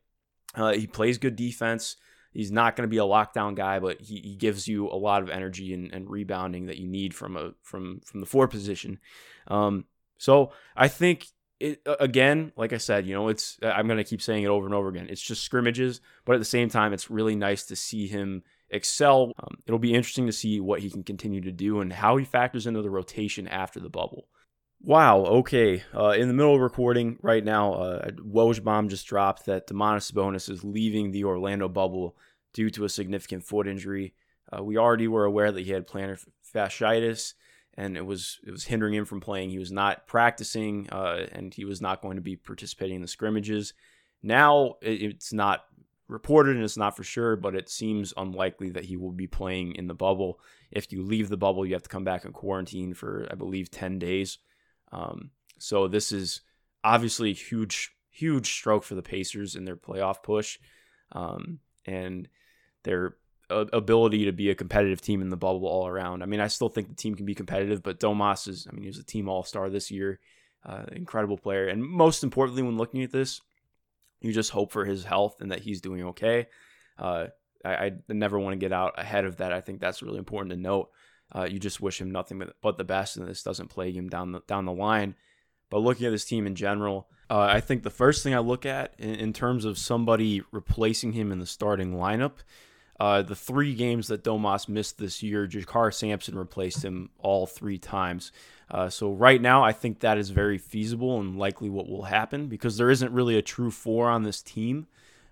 Uh, 0.56 0.74
he 0.74 0.88
plays 0.88 1.18
good 1.18 1.36
defense. 1.36 1.96
He's 2.32 2.52
not 2.52 2.76
going 2.76 2.88
to 2.88 2.92
be 2.92 2.98
a 2.98 3.02
lockdown 3.02 3.56
guy, 3.56 3.80
but 3.80 4.00
he, 4.02 4.20
he 4.20 4.36
gives 4.36 4.68
you 4.68 4.88
a 4.88 4.96
lot 4.96 5.24
of 5.24 5.30
energy 5.30 5.74
and, 5.74 5.92
and 5.92 6.10
rebounding 6.10 6.68
that 6.68 6.78
you 6.78 6.88
need 6.88 7.14
from 7.14 7.36
a 7.36 7.52
from 7.64 8.02
from 8.06 8.20
the 8.20 8.26
four 8.26 8.48
position. 8.48 9.00
Um, 9.48 9.86
so 10.18 10.52
I 10.76 10.90
think 10.90 11.28
it 11.60 11.82
again, 12.00 12.52
like 12.56 12.72
I 12.72 12.78
said, 12.78 13.08
you 13.08 13.14
know, 13.16 13.30
it's 13.30 13.58
I'm 13.64 13.88
going 13.88 13.98
to 13.98 14.04
keep 14.04 14.22
saying 14.22 14.44
it 14.44 14.50
over 14.50 14.66
and 14.66 14.76
over 14.76 14.90
again. 14.90 15.08
It's 15.10 15.22
just 15.22 15.44
scrimmages, 15.44 16.02
but 16.26 16.34
at 16.34 16.40
the 16.40 16.46
same 16.46 16.70
time, 16.70 16.94
it's 16.94 17.10
really 17.10 17.36
nice 17.36 17.66
to 17.66 17.76
see 17.76 18.08
him 18.08 18.44
excel. 18.70 19.32
Um, 19.42 19.58
it'll 19.66 19.80
be 19.80 19.94
interesting 19.94 20.28
to 20.28 20.32
see 20.32 20.60
what 20.60 20.82
he 20.82 20.90
can 20.90 21.04
continue 21.04 21.42
to 21.42 21.52
do 21.52 21.82
and 21.82 21.92
how 21.92 22.18
he 22.18 22.26
factors 22.26 22.68
into 22.68 22.82
the 22.82 22.90
rotation 22.90 23.48
after 23.48 23.80
the 23.80 23.90
bubble. 23.90 24.28
Wow. 24.82 25.26
Okay. 25.26 25.84
Uh, 25.94 26.12
in 26.12 26.28
the 26.28 26.34
middle 26.34 26.56
of 26.56 26.62
recording 26.62 27.18
right 27.22 27.44
now, 27.44 27.74
uh, 27.74 28.12
Woj 28.12 28.64
bomb 28.64 28.88
just 28.88 29.08
dropped 29.08 29.46
that 29.46 29.68
Domantas 29.68 30.12
Sabonis 30.12 30.50
is 30.50 30.64
leaving 30.64 31.12
the 31.12 31.26
Orlando 31.26 31.68
bubble 31.68 32.16
due 32.54 32.70
to 32.72 32.86
a 32.86 32.90
significant 32.90 33.44
foot 33.44 33.68
injury. 33.68 34.14
Uh, 34.52 34.64
we 34.64 34.78
already 34.78 35.08
were 35.08 35.26
aware 35.26 35.52
that 35.52 35.66
he 35.66 35.72
had 35.72 35.86
plantar 35.86 36.26
fasciitis, 36.56 37.34
and 37.76 37.98
it 37.98 38.06
was 38.06 38.40
it 38.48 38.52
was 38.52 38.64
hindering 38.64 38.94
him 38.94 39.06
from 39.06 39.20
playing. 39.20 39.50
He 39.50 39.60
was 39.60 39.72
not 39.72 40.08
practicing, 40.08 40.90
uh, 40.92 41.28
and 41.34 41.54
he 41.54 41.66
was 41.66 41.82
not 41.82 42.02
going 42.02 42.16
to 42.16 42.22
be 42.22 42.38
participating 42.38 42.96
in 42.96 43.02
the 43.02 43.08
scrimmages. 43.08 43.74
Now 44.24 44.76
it's 44.82 45.34
not 45.34 45.66
reported 46.08 46.56
and 46.56 46.66
it's 46.66 46.78
not 46.78 46.98
for 46.98 47.04
sure, 47.04 47.36
but 47.36 47.54
it 47.54 47.70
seems 47.70 48.14
unlikely 48.18 48.72
that 48.72 48.86
he 48.86 48.98
will 48.98 49.12
be 49.12 49.28
playing 49.28 49.76
in 49.76 49.88
the 49.88 49.94
bubble. 49.94 50.40
If 50.72 50.92
you 50.92 51.04
leave 51.04 51.30
the 51.30 51.38
bubble, 51.38 51.66
you 51.66 51.74
have 51.74 51.84
to 51.84 51.90
come 51.90 52.04
back 52.04 52.26
and 52.26 52.34
quarantine 52.34 52.94
for 52.94 53.28
I 53.30 53.36
believe 53.36 53.70
ten 53.70 54.00
days. 54.00 54.40
Um, 54.92 55.32
so 55.58 55.88
this 55.88 56.12
is 56.12 56.42
obviously 56.84 57.32
a 57.32 57.36
huge, 57.36 57.92
huge 58.10 58.52
stroke 58.52 58.84
for 58.84 58.96
the 58.96 59.02
Pacers 59.02 59.56
in 59.56 59.66
their 59.66 59.76
playoff 59.76 60.24
push, 60.24 60.58
um, 61.12 61.60
and 61.86 62.28
their 62.84 63.16
uh, 63.50 63.66
ability 63.74 64.26
to 64.26 64.32
be 64.32 64.50
a 64.50 64.56
competitive 64.56 65.02
team 65.02 65.22
in 65.22 65.30
the 65.30 65.38
bubble 65.38 65.68
all 65.68 65.88
around. 65.88 66.22
I 66.22 66.26
mean, 66.26 66.40
I 66.40 66.48
still 66.48 66.70
think 66.70 66.88
the 66.88 66.96
team 66.96 67.16
can 67.16 67.26
be 67.26 67.36
competitive, 67.36 67.84
but 67.84 68.00
Domas 68.00 68.48
is, 68.48 68.68
I 68.70 68.74
mean, 68.74 68.84
he 68.84 68.90
was 68.90 69.00
a 69.00 69.04
team 69.04 69.28
all 69.28 69.44
star 69.44 69.70
this 69.70 69.92
year, 69.92 70.20
uh, 70.66 70.84
incredible 70.92 71.38
player, 71.38 71.68
and 71.68 71.84
most 71.84 72.24
importantly, 72.24 72.64
when 72.64 72.78
looking 72.78 73.04
at 73.04 73.12
this, 73.12 73.42
you 74.22 74.34
just 74.34 74.52
hope 74.52 74.72
for 74.72 74.86
his 74.86 75.04
health 75.04 75.42
and 75.42 75.52
that 75.52 75.62
he's 75.62 75.82
doing 75.82 76.04
okay. 76.04 76.48
Uh, 76.98 77.28
I, 77.64 77.72
I, 77.72 77.92
never 78.10 78.38
want 78.38 78.54
to 78.54 78.58
get 78.60 78.74
out 78.74 78.94
ahead 78.98 79.26
of 79.26 79.38
that. 79.38 79.54
I 79.54 79.62
think 79.62 79.80
that's 79.80 80.02
really 80.02 80.18
important 80.18 80.52
to 80.52 80.58
note. 80.58 80.90
Uh, 81.34 81.48
you 81.50 81.60
just 81.60 81.82
wish 81.82 82.02
him 82.02 82.12
nothing 82.12 82.42
but 82.62 82.78
the 82.78 82.84
best, 82.84 83.18
and 83.18 83.28
this 83.28 83.44
doesn't 83.44 83.68
plague 83.68 83.96
him 83.96 84.10
down 84.10 84.32
the 84.32 84.42
down 84.48 84.66
the 84.66 84.74
line. 84.74 85.16
But 85.70 85.80
looking 85.80 86.08
at 86.08 86.12
this 86.12 86.26
team 86.26 86.48
in 86.48 86.56
general, 86.56 87.08
uh, 87.30 87.40
I 87.42 87.60
think 87.60 87.84
the 87.84 87.92
first 87.92 88.24
thing 88.24 88.34
I 88.34 88.40
look 88.40 88.66
at 88.66 88.96
in, 88.98 89.16
in, 89.16 89.34
terms 89.34 89.66
of 89.66 89.78
somebody 89.78 90.42
replacing 90.52 91.14
him 91.14 91.32
in 91.32 91.38
the 91.38 91.46
starting 91.46 91.94
lineup, 91.94 92.38
uh, 93.00 93.22
the 93.22 93.36
three 93.36 93.76
games 93.76 94.08
that 94.08 94.24
Domas 94.24 94.68
missed 94.68 94.98
this 94.98 95.22
year, 95.22 95.48
JaKarr 95.48 95.94
Sampson 95.94 96.36
replaced 96.36 96.84
him 96.84 97.12
all 97.20 97.46
three 97.46 97.78
times. 97.78 98.32
Uh, 98.72 98.90
so 98.90 99.12
right 99.12 99.42
now, 99.42 99.64
I 99.64 99.72
think 99.72 100.00
that 100.00 100.18
is 100.18 100.32
very 100.32 100.58
feasible 100.58 101.20
and 101.20 101.38
likely 101.38 101.70
what 101.70 101.88
will 101.88 102.04
happen 102.04 102.48
because 102.48 102.78
there 102.78 102.90
isn't 102.90 103.14
really 103.14 103.38
a 103.38 103.42
true 103.42 103.72
four 103.72 104.10
on 104.10 104.24
this 104.24 104.42
team. 104.42 104.88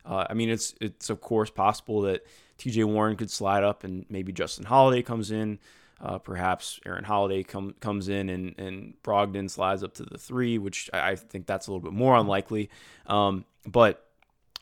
Uh, 0.05 0.25
I 0.29 0.33
mean, 0.33 0.49
it's 0.49 0.73
it's 0.79 1.09
of 1.09 1.19
course 1.19 1.49
possible 1.49 2.01
that 2.03 2.25
T.J. 2.57 2.85
Warren 2.85 3.17
could 3.17 3.29
slide 3.29 3.63
up 3.63 3.83
and 3.83 4.05
maybe 4.09 4.31
Justin 4.31 4.65
Holiday 4.65 5.01
comes 5.01 5.31
in. 5.31 5.59
Uh, 5.99 6.19
perhaps 6.19 6.79
Aaron 6.85 7.03
Holiday 7.03 7.41
come, 7.41 7.73
comes 7.79 8.07
in 8.07 8.29
and, 8.29 8.53
and 8.59 8.93
Brogdon 9.03 9.49
slides 9.49 9.83
up 9.83 9.95
to 9.95 10.03
the 10.03 10.17
three, 10.17 10.59
which 10.59 10.89
I, 10.93 11.15
think 11.15 11.47
that's 11.47 11.67
a 11.67 11.71
little 11.71 11.81
bit 11.81 11.93
more 11.93 12.15
unlikely. 12.15 12.69
Um, 13.07 13.45
but 13.65 14.07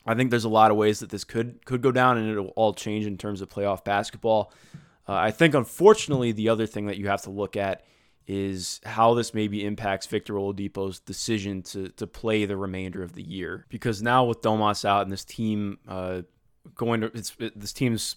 I 0.06 0.14
think 0.14 0.30
there's 0.30 0.44
a 0.44 0.48
lot 0.48 0.70
of 0.70 0.76
ways 0.76 1.00
that 1.00 1.10
this 1.10 1.24
could 1.24 1.64
could 1.66 1.82
go 1.82 1.92
down, 1.92 2.16
and 2.16 2.30
it'll 2.30 2.46
all 2.48 2.72
change 2.72 3.06
in 3.06 3.18
terms 3.18 3.40
of 3.40 3.48
playoff 3.48 3.84
basketball. 3.84 4.52
Uh, 5.08 5.14
I 5.14 5.30
think, 5.30 5.54
unfortunately, 5.54 6.32
the 6.32 6.48
other 6.48 6.66
thing 6.66 6.86
that 6.86 6.96
you 6.96 7.08
have 7.08 7.22
to 7.22 7.30
look 7.30 7.56
at 7.56 7.84
is 8.26 8.80
how 8.84 9.14
this 9.14 9.34
maybe 9.34 9.64
impacts 9.64 10.06
Victor 10.06 10.34
Oladipo's 10.34 11.00
decision 11.00 11.62
to 11.62 11.88
to 11.90 12.06
play 12.06 12.44
the 12.44 12.56
remainder 12.56 13.02
of 13.02 13.14
the 13.14 13.22
year. 13.22 13.66
Because 13.68 14.02
now 14.02 14.24
with 14.24 14.40
Domas 14.42 14.84
out 14.84 15.02
and 15.02 15.12
this 15.12 15.24
team 15.24 15.78
uh, 15.88 16.22
going 16.74 17.00
to 17.00 17.10
this 17.54 17.72
team's 17.72 18.16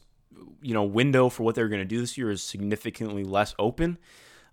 you 0.62 0.74
know 0.74 0.84
window 0.84 1.30
for 1.30 1.44
what 1.44 1.56
they're 1.56 1.70
going 1.70 1.82
to 1.82 1.86
do 1.86 2.00
this 2.00 2.18
year 2.18 2.30
is 2.32 2.42
significantly 2.42 3.24
less 3.24 3.56
open. 3.60 3.98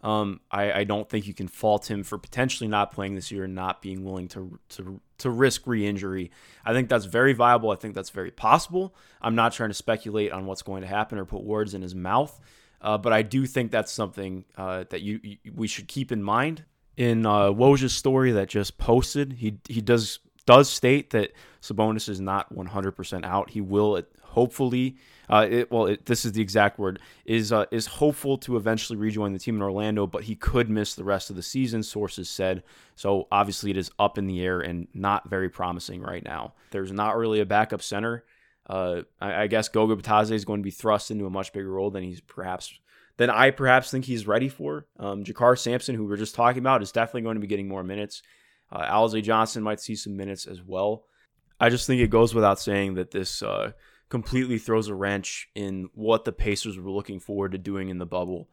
Um, 0.02 0.40
I, 0.50 0.72
I, 0.72 0.84
don't 0.84 1.08
think 1.08 1.26
you 1.26 1.32
can 1.32 1.48
fault 1.48 1.90
him 1.90 2.04
for 2.04 2.18
potentially 2.18 2.68
not 2.68 2.92
playing 2.92 3.14
this 3.14 3.32
year 3.32 3.44
and 3.44 3.54
not 3.54 3.80
being 3.80 4.04
willing 4.04 4.28
to 4.28 4.58
to 4.70 5.00
to 5.18 5.30
risk 5.30 5.66
re-injury. 5.66 6.30
I 6.64 6.74
think 6.74 6.88
that's 6.88 7.06
very 7.06 7.32
viable. 7.32 7.70
I 7.70 7.76
think 7.76 7.94
that's 7.94 8.10
very 8.10 8.30
possible. 8.30 8.94
I'm 9.22 9.34
not 9.34 9.52
trying 9.52 9.70
to 9.70 9.74
speculate 9.74 10.32
on 10.32 10.46
what's 10.46 10.62
going 10.62 10.82
to 10.82 10.86
happen 10.86 11.18
or 11.18 11.24
put 11.24 11.42
words 11.42 11.72
in 11.72 11.80
his 11.80 11.94
mouth, 11.94 12.38
uh, 12.82 12.98
but 12.98 13.12
I 13.12 13.22
do 13.22 13.46
think 13.46 13.70
that's 13.70 13.90
something 13.90 14.44
uh, 14.56 14.84
that 14.90 15.00
you, 15.00 15.18
you, 15.22 15.38
we 15.54 15.66
should 15.66 15.88
keep 15.88 16.12
in 16.12 16.22
mind. 16.22 16.64
In 16.96 17.26
uh, 17.26 17.50
Woj's 17.50 17.94
story 17.94 18.32
that 18.32 18.48
just 18.48 18.78
posted, 18.78 19.34
he 19.34 19.58
he 19.66 19.80
does 19.80 20.20
does 20.46 20.70
state 20.70 21.10
that 21.10 21.32
Sabonis 21.60 22.08
is 22.08 22.20
not 22.20 22.54
100% 22.54 23.24
out. 23.24 23.50
He 23.50 23.60
will 23.60 23.96
hopefully, 24.36 24.96
uh, 25.30 25.46
it, 25.50 25.72
well, 25.72 25.86
it, 25.86 26.04
this 26.04 26.26
is 26.26 26.32
the 26.32 26.42
exact 26.42 26.78
word, 26.78 27.00
is 27.24 27.52
uh, 27.52 27.64
is 27.72 27.86
hopeful 27.86 28.36
to 28.36 28.56
eventually 28.56 28.98
rejoin 28.98 29.32
the 29.32 29.38
team 29.38 29.56
in 29.56 29.62
Orlando, 29.62 30.06
but 30.06 30.24
he 30.24 30.36
could 30.36 30.68
miss 30.68 30.94
the 30.94 31.02
rest 31.02 31.30
of 31.30 31.36
the 31.36 31.42
season, 31.42 31.82
sources 31.82 32.28
said. 32.28 32.62
So 32.94 33.26
obviously, 33.32 33.70
it 33.70 33.78
is 33.78 33.90
up 33.98 34.18
in 34.18 34.26
the 34.26 34.42
air 34.44 34.60
and 34.60 34.86
not 34.94 35.28
very 35.28 35.48
promising 35.48 36.02
right 36.02 36.22
now. 36.22 36.52
There's 36.70 36.92
not 36.92 37.16
really 37.16 37.40
a 37.40 37.46
backup 37.46 37.82
center. 37.82 38.24
Uh, 38.68 39.02
I, 39.20 39.42
I, 39.42 39.46
guess 39.46 39.68
Goga 39.68 39.96
Bitadze 39.96 40.32
is 40.32 40.44
going 40.44 40.60
to 40.60 40.64
be 40.64 40.72
thrust 40.72 41.12
into 41.12 41.24
a 41.24 41.30
much 41.30 41.52
bigger 41.52 41.70
role 41.70 41.90
than 41.90 42.02
he's 42.02 42.20
perhaps 42.20 42.76
than 43.16 43.30
I 43.30 43.52
perhaps 43.52 43.90
think 43.90 44.04
he's 44.04 44.26
ready 44.26 44.48
for. 44.48 44.86
Um, 44.98 45.24
JaKarr 45.24 45.58
Sampson, 45.58 45.94
who 45.94 46.04
we 46.04 46.12
are 46.12 46.18
just 46.18 46.34
talking 46.34 46.58
about, 46.58 46.82
is 46.82 46.92
definitely 46.92 47.22
going 47.22 47.36
to 47.36 47.40
be 47.40 47.46
getting 47.46 47.68
more 47.68 47.84
minutes. 47.84 48.22
Uh, 48.70 48.84
Alize 48.84 49.22
Johnson 49.22 49.62
might 49.62 49.80
see 49.80 49.94
some 49.94 50.16
minutes 50.16 50.46
as 50.46 50.62
well. 50.62 51.04
I 51.58 51.70
just 51.70 51.86
think 51.86 52.02
it 52.02 52.10
goes 52.10 52.34
without 52.34 52.60
saying 52.60 52.94
that 52.94 53.10
this 53.10 53.42
uh, 53.42 53.72
completely 54.08 54.58
throws 54.58 54.88
a 54.88 54.94
wrench 54.94 55.48
in 55.54 55.88
what 55.94 56.24
the 56.24 56.32
Pacers 56.32 56.78
were 56.78 56.90
looking 56.90 57.20
forward 57.20 57.52
to 57.52 57.58
doing 57.58 57.88
in 57.88 57.98
the 57.98 58.06
bubble. 58.06 58.48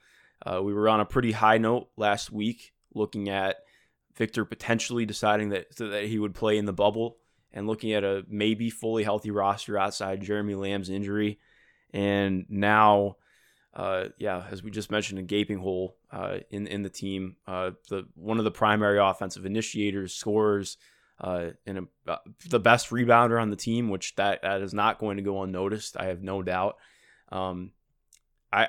Uh, 0.45 0.61
we 0.61 0.73
were 0.73 0.89
on 0.89 0.99
a 0.99 1.05
pretty 1.05 1.31
high 1.31 1.57
note 1.57 1.89
last 1.95 2.31
week, 2.31 2.73
looking 2.93 3.29
at 3.29 3.57
Victor 4.15 4.45
potentially 4.45 5.05
deciding 5.05 5.49
that 5.49 5.75
that 5.77 6.05
he 6.05 6.19
would 6.19 6.35
play 6.35 6.57
in 6.57 6.65
the 6.65 6.73
bubble, 6.73 7.17
and 7.51 7.67
looking 7.67 7.93
at 7.93 8.03
a 8.03 8.23
maybe 8.27 8.69
fully 8.69 9.03
healthy 9.03 9.31
roster 9.31 9.77
outside 9.77 10.21
Jeremy 10.21 10.55
Lamb's 10.55 10.89
injury, 10.89 11.39
and 11.91 12.45
now. 12.49 13.17
Uh, 13.75 14.09
yeah, 14.19 14.43
as 14.51 14.61
we 14.61 14.69
just 14.69 14.91
mentioned, 14.91 15.17
a 15.17 15.23
gaping 15.23 15.57
hole 15.57 15.95
uh, 16.11 16.37
in 16.51 16.67
in 16.67 16.83
the 16.83 16.91
team. 16.91 17.37
Uh, 17.47 17.71
the 17.89 18.05
one 18.13 18.37
of 18.37 18.43
the 18.43 18.51
primary 18.51 18.99
offensive 18.99 19.47
initiators, 19.47 20.13
scorers, 20.13 20.77
uh, 21.19 21.51
and 21.65 21.77
a, 21.77 22.11
uh, 22.11 22.17
the 22.49 22.59
best 22.59 22.89
rebounder 22.89 23.41
on 23.41 23.49
the 23.49 23.55
team, 23.55 23.89
which 23.89 24.15
that, 24.15 24.41
that 24.41 24.61
is 24.61 24.73
not 24.73 24.99
going 24.99 25.17
to 25.17 25.23
go 25.23 25.43
unnoticed. 25.43 25.97
I 25.97 26.05
have 26.05 26.21
no 26.21 26.41
doubt. 26.41 26.77
Um, 27.31 27.71
I, 28.51 28.67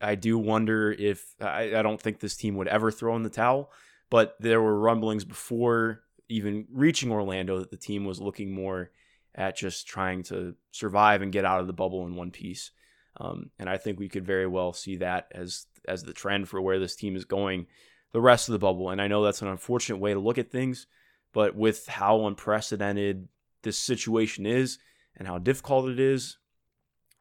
I, 0.00 0.10
I 0.10 0.14
do 0.14 0.38
wonder 0.38 0.92
if 0.92 1.24
I, 1.40 1.76
I 1.76 1.82
don't 1.82 2.00
think 2.00 2.20
this 2.20 2.36
team 2.36 2.56
would 2.56 2.68
ever 2.68 2.90
throw 2.90 3.16
in 3.16 3.22
the 3.22 3.30
towel, 3.30 3.70
but 4.10 4.36
there 4.40 4.60
were 4.60 4.78
rumblings 4.78 5.24
before 5.24 6.02
even 6.28 6.66
reaching 6.72 7.10
Orlando 7.10 7.58
that 7.58 7.70
the 7.70 7.76
team 7.76 8.04
was 8.04 8.20
looking 8.20 8.54
more 8.54 8.90
at 9.34 9.56
just 9.56 9.86
trying 9.86 10.22
to 10.24 10.54
survive 10.70 11.22
and 11.22 11.32
get 11.32 11.44
out 11.44 11.60
of 11.60 11.66
the 11.66 11.72
bubble 11.72 12.06
in 12.06 12.14
one 12.14 12.30
piece. 12.30 12.70
Um, 13.16 13.50
and 13.58 13.68
I 13.68 13.76
think 13.76 13.98
we 13.98 14.08
could 14.08 14.24
very 14.26 14.46
well 14.46 14.72
see 14.72 14.96
that 14.96 15.28
as 15.32 15.66
as 15.86 16.02
the 16.02 16.12
trend 16.12 16.48
for 16.48 16.60
where 16.60 16.78
this 16.78 16.96
team 16.96 17.14
is 17.14 17.24
going 17.24 17.66
the 18.12 18.20
rest 18.20 18.48
of 18.48 18.52
the 18.52 18.58
bubble. 18.58 18.90
And 18.90 19.02
I 19.02 19.08
know 19.08 19.22
that's 19.22 19.42
an 19.42 19.48
unfortunate 19.48 19.98
way 19.98 20.14
to 20.14 20.20
look 20.20 20.38
at 20.38 20.50
things, 20.50 20.86
but 21.34 21.54
with 21.54 21.86
how 21.86 22.26
unprecedented 22.26 23.28
this 23.62 23.76
situation 23.76 24.46
is 24.46 24.78
and 25.16 25.28
how 25.28 25.36
difficult 25.36 25.90
it 25.90 26.00
is, 26.00 26.38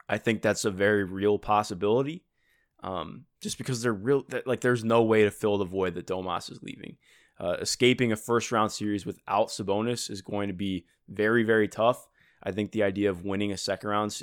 I 0.07 0.17
think 0.17 0.41
that's 0.41 0.63
a 0.63 0.71
very 0.71 1.03
real 1.03 1.37
possibility. 1.37 2.23
Um, 2.81 3.25
just 3.41 3.57
because 3.57 3.81
they're 3.81 3.93
real, 3.93 4.25
like 4.45 4.61
there's 4.61 4.83
no 4.83 5.03
way 5.03 5.23
to 5.23 5.31
fill 5.31 5.57
the 5.57 5.65
void 5.65 5.95
that 5.95 6.07
Domas 6.07 6.51
is 6.51 6.61
leaving. 6.61 6.97
Uh, 7.39 7.57
escaping 7.59 8.11
a 8.11 8.15
first 8.15 8.51
round 8.51 8.71
series 8.71 9.05
without 9.05 9.47
Sabonis 9.47 10.09
is 10.11 10.21
going 10.21 10.47
to 10.47 10.53
be 10.53 10.85
very, 11.09 11.43
very 11.43 11.67
tough. 11.67 12.07
I 12.43 12.51
think 12.51 12.71
the 12.71 12.83
idea 12.83 13.09
of 13.09 13.25
winning 13.25 13.51
a 13.51 13.57
second 13.57 13.89
round 13.89 14.21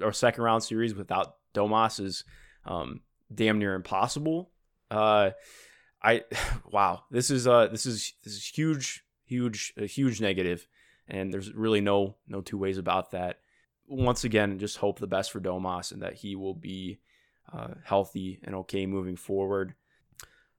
or 0.00 0.12
second 0.12 0.42
round 0.42 0.62
series 0.62 0.94
without 0.94 1.34
Domas 1.54 2.00
is 2.00 2.24
um, 2.64 3.00
damn 3.34 3.58
near 3.58 3.74
impossible. 3.74 4.50
Uh, 4.90 5.30
I 6.02 6.22
wow, 6.70 7.02
this 7.10 7.30
is 7.30 7.46
uh 7.46 7.66
this 7.66 7.84
is 7.84 8.14
this 8.24 8.34
is 8.34 8.46
huge 8.46 9.02
huge 9.26 9.74
a 9.76 9.86
huge 9.86 10.20
negative, 10.20 10.66
and 11.08 11.32
there's 11.32 11.52
really 11.52 11.80
no 11.80 12.16
no 12.28 12.40
two 12.40 12.58
ways 12.58 12.78
about 12.78 13.10
that. 13.10 13.40
Once 13.88 14.24
again, 14.24 14.58
just 14.58 14.78
hope 14.78 14.98
the 14.98 15.06
best 15.06 15.30
for 15.30 15.40
Domas 15.40 15.92
and 15.92 16.02
that 16.02 16.14
he 16.14 16.34
will 16.34 16.54
be 16.54 16.98
uh, 17.52 17.68
healthy 17.84 18.40
and 18.42 18.54
okay 18.54 18.86
moving 18.86 19.16
forward. 19.16 19.74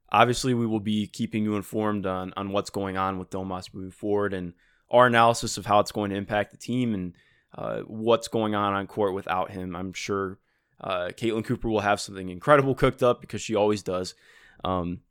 Obviously, 0.09 0.53
we 0.53 0.65
will 0.65 0.79
be 0.79 1.07
keeping 1.07 1.43
you 1.43 1.55
informed 1.55 2.05
on 2.05 2.33
on 2.37 2.51
what's 2.51 2.69
going 2.69 2.97
on 2.97 3.19
with 3.19 3.29
Domas 3.29 3.73
moving 3.73 3.91
forward 3.91 4.33
and 4.33 4.53
our 4.89 5.07
analysis 5.07 5.57
of 5.57 5.65
how 5.65 5.79
it's 5.79 5.91
going 5.91 6.11
to 6.11 6.15
impact 6.15 6.51
the 6.51 6.57
team 6.57 6.93
and 6.93 7.13
uh, 7.55 7.79
what's 7.81 8.27
going 8.27 8.55
on 8.55 8.73
on 8.73 8.87
court 8.87 9.13
without 9.13 9.51
him. 9.51 9.75
I'm 9.75 9.93
sure 9.93 10.39
uh, 10.79 11.09
Caitlin 11.17 11.43
Cooper 11.43 11.69
will 11.69 11.81
have 11.81 11.99
something 11.99 12.29
incredible 12.29 12.75
cooked 12.75 13.03
up 13.03 13.19
because 13.21 13.41
she 13.41 13.55
always 13.55 13.83
does. 13.83 14.15
Um, 14.63 15.01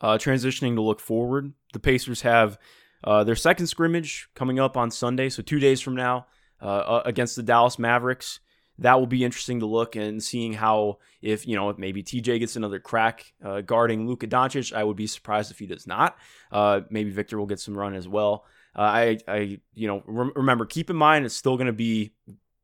uh, 0.00 0.18
transitioning 0.18 0.74
to 0.74 0.82
look 0.82 1.00
forward, 1.00 1.52
the 1.72 1.78
Pacers 1.78 2.22
have 2.22 2.58
uh, 3.04 3.24
their 3.24 3.36
second 3.36 3.66
scrimmage 3.66 4.28
coming 4.34 4.58
up 4.58 4.76
on 4.76 4.90
Sunday, 4.90 5.28
so 5.28 5.42
two 5.42 5.58
days 5.58 5.80
from 5.80 5.94
now, 5.94 6.26
uh, 6.60 7.02
against 7.04 7.36
the 7.36 7.42
Dallas 7.42 7.78
Mavericks. 7.78 8.40
That 8.78 8.98
will 8.98 9.06
be 9.06 9.24
interesting 9.24 9.60
to 9.60 9.66
look 9.66 9.96
and 9.96 10.22
seeing 10.22 10.52
how 10.52 10.98
if 11.22 11.46
you 11.46 11.56
know 11.56 11.70
if 11.70 11.78
maybe 11.78 12.02
TJ 12.02 12.40
gets 12.40 12.56
another 12.56 12.78
crack 12.78 13.32
uh, 13.42 13.62
guarding 13.62 14.06
Luka 14.06 14.26
Doncic. 14.26 14.74
I 14.74 14.84
would 14.84 14.96
be 14.96 15.06
surprised 15.06 15.50
if 15.50 15.58
he 15.58 15.66
does 15.66 15.86
not. 15.86 16.16
Uh, 16.52 16.82
maybe 16.90 17.10
Victor 17.10 17.38
will 17.38 17.46
get 17.46 17.60
some 17.60 17.76
run 17.76 17.94
as 17.94 18.06
well. 18.06 18.44
Uh, 18.76 18.82
I 18.82 19.18
I 19.26 19.60
you 19.74 19.88
know 19.88 20.02
re- 20.06 20.32
remember 20.36 20.66
keep 20.66 20.90
in 20.90 20.96
mind 20.96 21.24
it's 21.24 21.34
still 21.34 21.56
going 21.56 21.68
to 21.68 21.72
be 21.72 22.12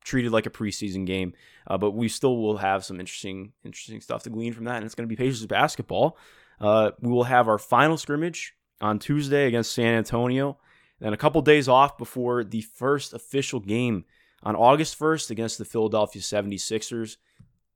treated 0.04 0.32
like 0.32 0.46
a 0.46 0.50
preseason 0.50 1.06
game, 1.06 1.32
uh, 1.66 1.78
but 1.78 1.92
we 1.92 2.08
still 2.08 2.36
will 2.36 2.58
have 2.58 2.84
some 2.84 3.00
interesting 3.00 3.52
interesting 3.64 4.02
stuff 4.02 4.24
to 4.24 4.30
glean 4.30 4.52
from 4.52 4.64
that, 4.64 4.76
and 4.76 4.84
it's 4.84 4.94
going 4.94 5.08
to 5.08 5.14
be 5.14 5.16
Pacers 5.16 5.46
basketball. 5.46 6.18
we 6.60 7.10
will 7.10 7.24
have 7.24 7.48
our 7.48 7.58
final 7.58 7.96
scrimmage 7.96 8.54
on 8.82 8.98
Tuesday 8.98 9.46
against 9.46 9.72
San 9.72 9.94
Antonio. 9.94 10.58
Then 11.00 11.12
a 11.12 11.16
couple 11.16 11.40
days 11.42 11.68
off 11.68 11.96
before 11.96 12.44
the 12.44 12.60
first 12.60 13.14
official 13.14 13.60
game 13.60 14.04
on 14.42 14.56
August 14.56 14.98
1st 14.98 15.30
against 15.30 15.58
the 15.58 15.64
Philadelphia 15.64 16.20
76ers. 16.20 17.16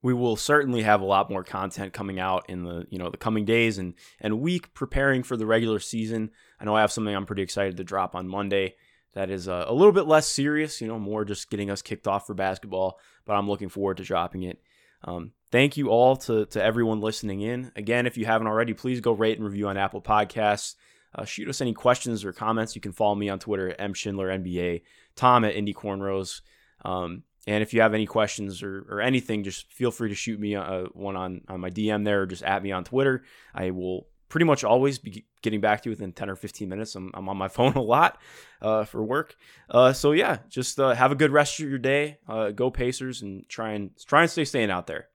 We 0.03 0.13
will 0.15 0.37
certainly 0.37 0.83
have 0.83 1.01
a 1.01 1.07
lot 1.07 1.31
more 1.31 1.43
content 1.43 1.93
coming 1.93 2.21
out 2.21 2.45
in 2.49 2.65
the 2.65 2.87
you 2.91 2.99
know 2.99 3.11
the 3.11 3.17
coming 3.17 3.45
days 3.45 3.79
and 3.79 3.95
and 4.21 4.41
week 4.41 4.75
preparing 4.75 5.23
for 5.23 5.37
the 5.37 5.47
regular 5.47 5.81
season. 5.81 6.31
I 6.61 6.65
know 6.65 6.77
I 6.77 6.83
have 6.83 6.93
something 6.93 7.15
I'm 7.15 7.27
pretty 7.27 7.43
excited 7.43 7.77
to 7.79 7.85
drop 7.85 8.15
on 8.15 8.29
Monday 8.29 8.77
that 9.15 9.31
is 9.31 9.49
a, 9.49 9.65
a 9.67 9.73
little 9.73 9.93
bit 9.93 10.07
less 10.07 10.29
serious, 10.29 10.81
you 10.81 10.87
know, 10.87 10.99
more 10.99 11.25
just 11.25 11.51
getting 11.51 11.71
us 11.71 11.83
kicked 11.83 12.07
off 12.07 12.27
for 12.27 12.35
basketball. 12.35 13.01
But 13.25 13.35
I'm 13.35 13.49
looking 13.49 13.71
forward 13.71 13.97
to 13.97 14.05
dropping 14.05 14.43
it. 14.43 14.61
Um, 15.03 15.33
thank 15.51 15.77
you 15.77 15.89
all 15.89 16.17
to 16.19 16.47
to 16.47 16.63
everyone 16.63 17.01
listening 17.01 17.41
in. 17.41 17.73
Again, 17.75 18.07
if 18.07 18.17
you 18.17 18.27
haven't 18.27 18.47
already, 18.47 18.75
please 18.75 19.01
go 19.01 19.13
rate 19.13 19.39
and 19.39 19.47
review 19.47 19.69
on 19.69 19.77
Apple 19.77 20.03
Podcasts. 20.03 20.77
Uh, 21.17 21.25
shoot 21.25 21.49
us 21.49 21.61
any 21.61 21.73
questions 21.73 22.25
or 22.25 22.33
comments. 22.33 22.75
You 22.75 22.81
can 22.81 22.93
follow 22.93 23.15
me 23.15 23.29
on 23.29 23.39
Twitter 23.39 23.71
at 23.71 23.81
mschindler 23.81 24.83
Tom 25.17 25.45
at 25.45 25.57
Indy 25.57 25.73
Cornrows. 25.73 26.43
Um, 26.85 27.23
and 27.47 27.63
if 27.63 27.73
you 27.73 27.81
have 27.81 27.95
any 27.95 28.07
questions 28.07 28.63
or, 28.63 28.87
or 28.91 29.01
anything, 29.01 29.43
just 29.43 29.73
feel 29.73 29.91
free 29.91 30.11
to 30.11 30.15
shoot 30.15 30.39
me 30.39 30.55
uh, 30.55 30.85
one 30.93 31.17
on, 31.17 31.41
on 31.49 31.61
my 31.61 31.71
DM 31.71 32.05
there 32.05 32.23
or 32.23 32.27
just 32.27 32.43
at 32.43 32.63
me 32.63 32.71
on 32.71 32.85
Twitter. 32.85 33.25
I 33.55 33.71
will 33.71 34.09
pretty 34.29 34.45
much 34.45 34.65
always 34.65 34.99
be 34.99 35.25
getting 35.43 35.61
back 35.61 35.83
to 35.83 35.89
you 35.89 35.93
within 35.93 36.13
10 36.13 36.29
or 36.29 36.37
15 36.37 36.69
minutes. 36.69 36.95
I'm, 36.95 37.11
I'm 37.15 37.29
on 37.29 37.37
my 37.37 37.49
phone 37.57 37.75
a 37.75 37.83
lot 37.83 38.21
uh, 38.61 38.85
for 38.85 39.03
work. 39.03 39.37
Uh, 39.71 39.93
so 39.93 40.13
yeah, 40.13 40.39
just 40.49 40.79
uh, 40.79 40.95
have 40.95 41.13
a 41.13 41.17
good 41.17 41.31
rest 41.31 41.61
of 41.61 41.69
your 41.69 41.79
day. 41.79 42.19
Uh, 42.29 42.51
go 42.51 42.71
Pacers 42.71 43.23
and 43.23 43.49
try 43.49 43.73
and 43.73 43.91
try 44.07 44.23
and 44.23 44.31
stay 44.31 44.45
staying 44.45 44.71
out 44.71 44.87
there. 44.87 45.09